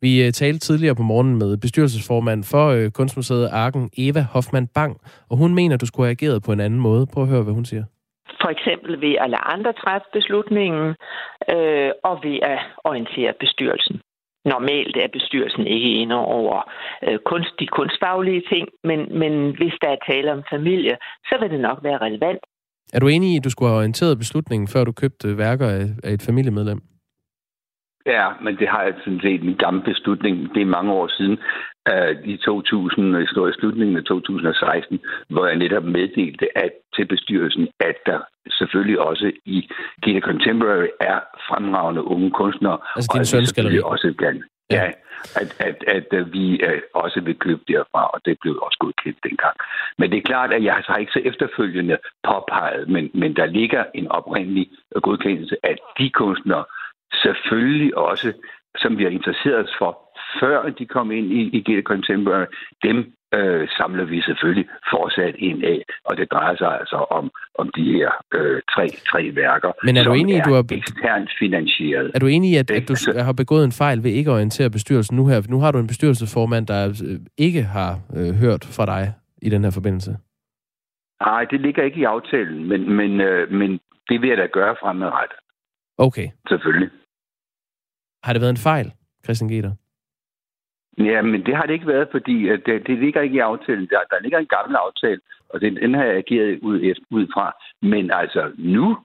[0.00, 5.00] Vi øh, talte tidligere på morgenen med bestyrelsesformand for øh, Kunstmuseet Arken, Eva Hoffmann Bang,
[5.30, 7.06] og hun mener, du skulle have ageret på en anden måde.
[7.06, 7.84] Prøv at høre, hvad hun siger
[8.42, 10.86] for eksempel ved at lade andre træffe beslutningen,
[11.54, 12.58] øh, og ved at
[12.88, 13.96] orientere bestyrelsen.
[14.44, 16.56] normalt er bestyrelsen ikke inde over
[17.06, 20.94] øh, kunst, de kunstfaglige ting, men, men hvis der er tale om familie,
[21.28, 22.42] så vil det nok være relevant.
[22.92, 25.68] Er du enig i, at du skulle have orienteret beslutningen, før du købte værker
[26.04, 26.80] af et familiemedlem?
[28.08, 30.54] Ja, men det har jeg sådan set en gammel beslutning.
[30.54, 31.38] Det er mange år siden,
[31.92, 33.26] uh, i 2000, i
[33.58, 38.18] slutningen af 2016, hvor jeg netop meddelte at, til bestyrelsen, at der
[38.50, 39.68] selvfølgelig også i
[40.02, 42.78] Gita Contemporary er fremragende unge kunstnere.
[42.96, 43.78] Altså din søns galleri?
[43.78, 44.42] Også gerne.
[44.70, 44.90] Ja, ja
[45.40, 45.76] at, at,
[46.12, 49.56] at, vi uh, også vil købe derfra, og det blev også godkendt dengang.
[49.98, 51.96] Men det er klart, at jeg har ikke så efterfølgende
[52.28, 54.66] påpeget, men, men der ligger en oprindelig
[55.02, 56.64] godkendelse, at de kunstnere,
[57.22, 58.32] selvfølgelig også,
[58.76, 59.92] som vi har interesseret os for,
[60.40, 62.46] før de kom ind i, i Gita Contemporary,
[62.82, 67.70] dem øh, samler vi selvfølgelig fortsat ind af, og det drejer sig altså om, om
[67.76, 70.64] de her øh, tre, tre værker, Men er du enig, er du har...
[70.72, 72.10] eksternt finansieret.
[72.14, 74.70] Er du enig i, at, at du har begået en fejl ved ikke at orientere
[74.70, 75.42] bestyrelsen nu her?
[75.48, 79.64] Nu har du en bestyrelsesformand, der øh, ikke har øh, hørt fra dig i den
[79.64, 80.16] her forbindelse.
[81.20, 84.76] Nej, det ligger ikke i aftalen, men, men, øh, men det vil jeg da gøre
[84.80, 85.38] fremadrettet.
[85.98, 86.28] Okay.
[86.48, 86.90] Selvfølgelig.
[88.24, 88.92] Har det været en fejl,
[89.24, 89.72] Christian Geter?
[90.98, 93.88] Ja, men det har det ikke været, fordi øh, det, det ligger ikke i aftalen.
[93.90, 97.56] Der, der ligger en gammel aftale, og den, den har jeg ageret ud, ud fra.
[97.82, 98.96] Men altså nu,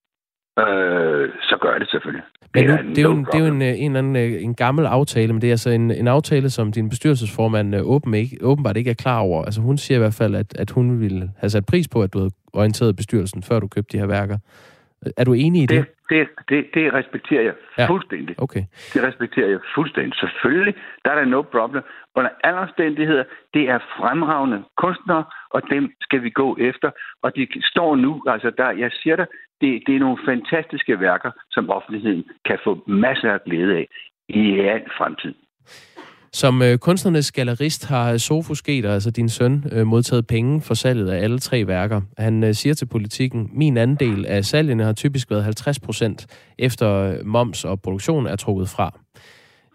[0.60, 2.24] øh, så gør det selvfølgelig.
[2.54, 4.56] Men nu, det er jo, en, det er jo en, øh, en, en, øh, en
[4.56, 8.78] gammel aftale, men det er altså en, en aftale, som din bestyrelsesformand åben ikke, åbenbart
[8.78, 9.46] ikke er klar over.
[9.46, 12.14] Altså hun siger i hvert fald, at, at hun ville have sat pris på, at
[12.14, 14.38] du havde orienteret bestyrelsen, før du købte de her værker.
[15.18, 15.86] Er du enig i det?
[16.10, 17.86] Det, det, det, respekterer jeg ja.
[17.88, 18.36] fuldstændig.
[18.40, 18.64] Okay.
[18.94, 20.14] Det respekterer jeg fuldstændig.
[20.16, 20.76] Selvfølgelig,
[21.06, 21.84] der er der no problem.
[22.16, 23.24] Under alle omstændigheder,
[23.54, 26.92] det er fremragende kunstnere, og dem skal vi gå efter.
[27.24, 29.28] Og de står nu, altså der, jeg siger dig,
[29.62, 33.88] det, det er nogle fantastiske værker, som offentligheden kan få masser af glæde af
[34.30, 35.34] i al fremtid.
[36.36, 41.10] Som øh, kunstnernes gallerist har Sofus Geter, altså din søn, øh, modtaget penge for salget
[41.10, 42.02] af alle tre værker.
[42.18, 46.20] Han øh, siger til politikken, min andel af salgene har typisk været 50 procent,
[46.60, 49.00] efter øh, moms og produktion er trukket fra.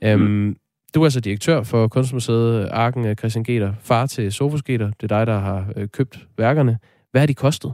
[0.05, 0.57] Øhm, mm.
[0.95, 4.91] Du er altså direktør for Kunstmuseet Arken, øh, Christian Geter, far til Sofus Geter.
[5.01, 6.79] Det er dig, der har øh, købt værkerne.
[7.11, 7.73] Hvad har de kostet?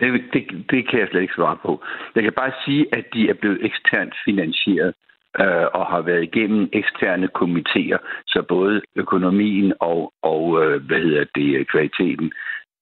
[0.00, 1.82] Det, det, det kan jeg slet ikke svare på.
[2.14, 4.94] Jeg kan bare sige, at de er blevet eksternt finansieret
[5.38, 11.24] øh, og har været igennem eksterne komitéer, så både økonomien og, og øh, hvad hedder
[11.34, 12.32] det, kvaliteten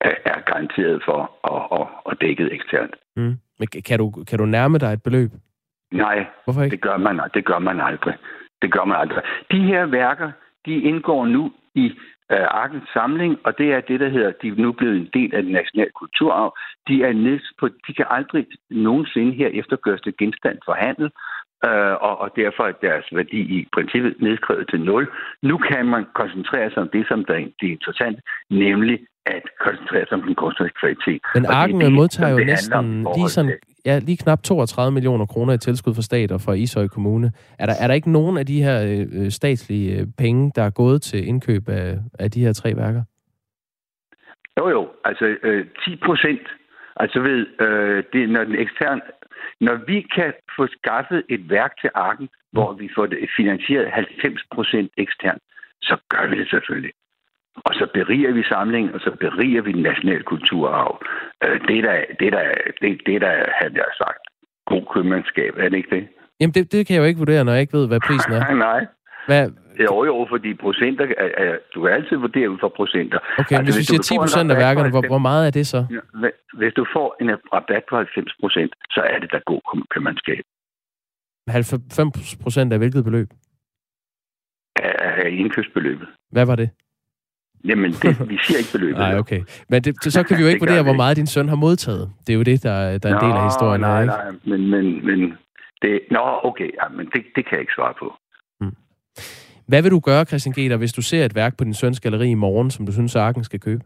[0.00, 2.94] er, er garanteret for og, og, og dækket eksternt.
[3.16, 3.36] Mm.
[3.58, 5.30] Men kan du, kan du nærme dig et beløb?
[5.92, 6.74] Nej, Hvorfor ikke?
[6.74, 8.14] det gør man, det gør man aldrig.
[8.62, 9.22] Det gør man aldrig.
[9.52, 10.30] De her værker,
[10.66, 11.92] de indgår nu i
[12.32, 15.34] øh, Arkens samling, og det er det, der hedder, de er nu blevet en del
[15.34, 16.56] af den nationale kulturarv.
[16.88, 21.10] De er neds på, de kan aldrig nogensinde herefter gøres til genstand for handel,
[21.66, 25.04] øh, og, og derfor er deres værdi i princippet nedskrevet til nul.
[25.42, 28.20] Nu kan man koncentrere sig om det, som der er det interessante,
[28.50, 31.20] nemlig at koncentrere sig om den kunstneriske kvalitet.
[31.34, 33.52] Men Arken modtager jo næsten lige, sådan,
[33.88, 37.32] ja, lige knap 32 millioner kroner i tilskud fra stat og fra Ishøj Kommune.
[37.58, 40.62] Er der, er der ikke nogen af de her øh, øh statslige øh, penge, der
[40.62, 43.02] er gået til indkøb af, af de her tre værker?
[44.58, 44.88] Jo, jo.
[45.04, 46.46] Altså øh, 10 procent.
[46.96, 49.00] Altså ved, øh, det, når den eksterne
[49.60, 54.42] når vi kan få skaffet et værk til Arken, hvor vi får det finansieret 90
[54.54, 55.42] procent eksternt,
[55.82, 56.92] så gør vi det selvfølgelig.
[57.64, 61.02] Og så beriger vi samlingen, og så beriger vi den nationale kulturarv.
[61.44, 62.44] Øh, det er der, det der,
[62.80, 64.22] det, det der havde jeg sagt,
[64.66, 66.08] god købmandskab, er det ikke det?
[66.40, 68.54] Jamen, det, det kan jeg jo ikke vurdere, når jeg ikke ved, hvad prisen er.
[68.68, 68.86] Nej.
[69.26, 69.50] Hvad?
[69.86, 73.18] Jo, jo, fordi procenter, er, er, du kan altid vurdere ud fra procenter.
[73.38, 75.66] Okay, altså, hvis, hvis du siger 10 procent af værkerne, hvor, hvor meget er det
[75.66, 75.80] så?
[76.60, 80.42] Hvis du får en rabat på 90 procent, så er det da god købmandskab.
[81.48, 83.28] 90 procent af hvilket beløb?
[84.76, 86.08] Af indkøbsbeløbet.
[86.30, 86.70] Hvad var det?
[87.64, 88.98] Jamen, det, vi siger ikke beløbet.
[88.98, 89.40] Nej, okay.
[89.68, 92.10] Men det, så kan vi jo ikke vurdere, hvor meget din søn har modtaget.
[92.26, 93.80] Det er jo det, der, der er en del af historien.
[93.80, 94.14] Nej, ikke?
[94.14, 95.38] nej, men, men, men
[95.82, 98.14] det, nå, okay, ja, men det, det kan jeg ikke svare på.
[98.60, 98.76] Hmm.
[99.68, 102.30] Hvad vil du gøre, Christian Geter, hvis du ser et værk på din søns galleri
[102.30, 103.82] i morgen, som du synes, Arken skal købe?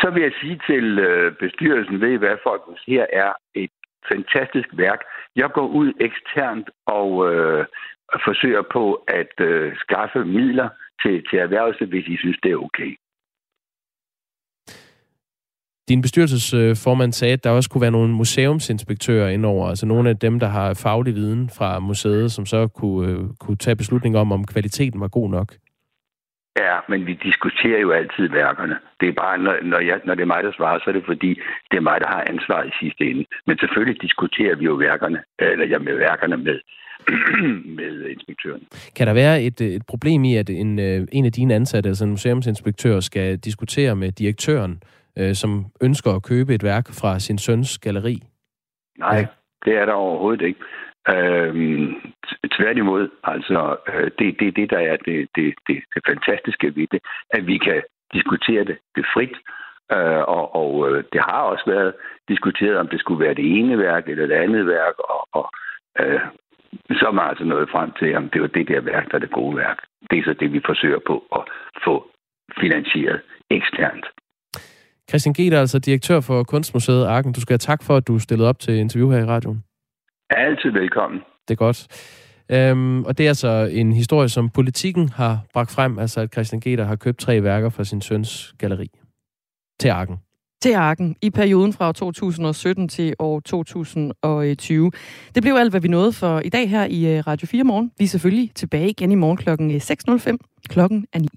[0.00, 3.70] Så vil jeg sige til øh, bestyrelsen, ved I hvad, folk, her er et
[4.12, 5.00] fantastisk værk.
[5.36, 7.66] Jeg går ud eksternt og øh,
[8.24, 10.68] forsøger på at øh, skaffe midler
[11.04, 12.96] til, til erhvervelsen, hvis I synes, det er okay.
[15.88, 20.40] Din bestyrelsesformand sagde, at der også kunne være nogle museumsinspektører indover, altså nogle af dem,
[20.40, 24.46] der har faglig viden fra museet, som så kunne, øh, kunne tage beslutning om, om
[24.46, 25.52] kvaliteten var god nok.
[26.58, 28.76] Ja, men vi diskuterer jo altid værkerne.
[29.00, 31.04] Det er bare, når, når, jeg, når det er mig, der svarer, så er det
[31.06, 31.30] fordi,
[31.70, 33.24] det er mig, der har ansvaret i sidste ende.
[33.46, 36.60] Men selvfølgelig diskuterer vi jo værkerne, eller ja, med værkerne med,
[37.78, 38.62] med inspektøren.
[38.96, 42.04] Kan der være et, et problem i, at en, øh, en af dine ansatte, altså
[42.04, 44.82] en museumsinspektør, skal diskutere med direktøren,
[45.18, 48.16] øh, som ønsker at købe et værk fra sin søns galeri?
[48.98, 49.26] Nej,
[49.64, 50.60] det er der overhovedet ikke.
[51.08, 51.94] Øhm,
[52.58, 56.86] tværtimod, altså, øh, det er det, det, der er det, det, det, det fantastiske ved
[56.92, 57.82] det, at vi kan
[58.12, 59.36] diskutere det, det frit,
[59.92, 61.94] øh, og, og øh, det har også været
[62.28, 65.46] diskuteret, om det skulle være det ene værk eller det andet værk, og, og
[66.00, 66.20] øh,
[67.00, 69.30] så man altså nået frem til, om det var det der værk, der er det
[69.30, 69.78] gode værk.
[70.10, 71.42] Det er så det, vi forsøger på at
[71.84, 71.94] få
[72.60, 73.20] finansieret
[73.50, 74.06] eksternt.
[75.08, 77.32] Christian Geter, altså direktør for Kunstmuseet Arken.
[77.32, 79.64] Du skal have tak for, at du stillede op til interview her i radioen.
[80.30, 81.20] Altid velkommen.
[81.48, 81.80] Det er godt.
[82.50, 86.60] Øhm, og det er altså en historie, som politikken har bragt frem, altså at Christian
[86.60, 88.90] Geter har købt tre værker fra sin søns galeri
[89.80, 90.16] til Arken.
[90.64, 94.92] Til Arken i perioden fra 2017 til år 2020.
[95.34, 97.90] Det blev alt, hvad vi nåede for i dag her i øh, Radio 4 morgen.
[97.98, 100.36] Vi er selvfølgelig tilbage igen i morgen klokken øh, 6.05.
[100.68, 101.28] Klokken er 9.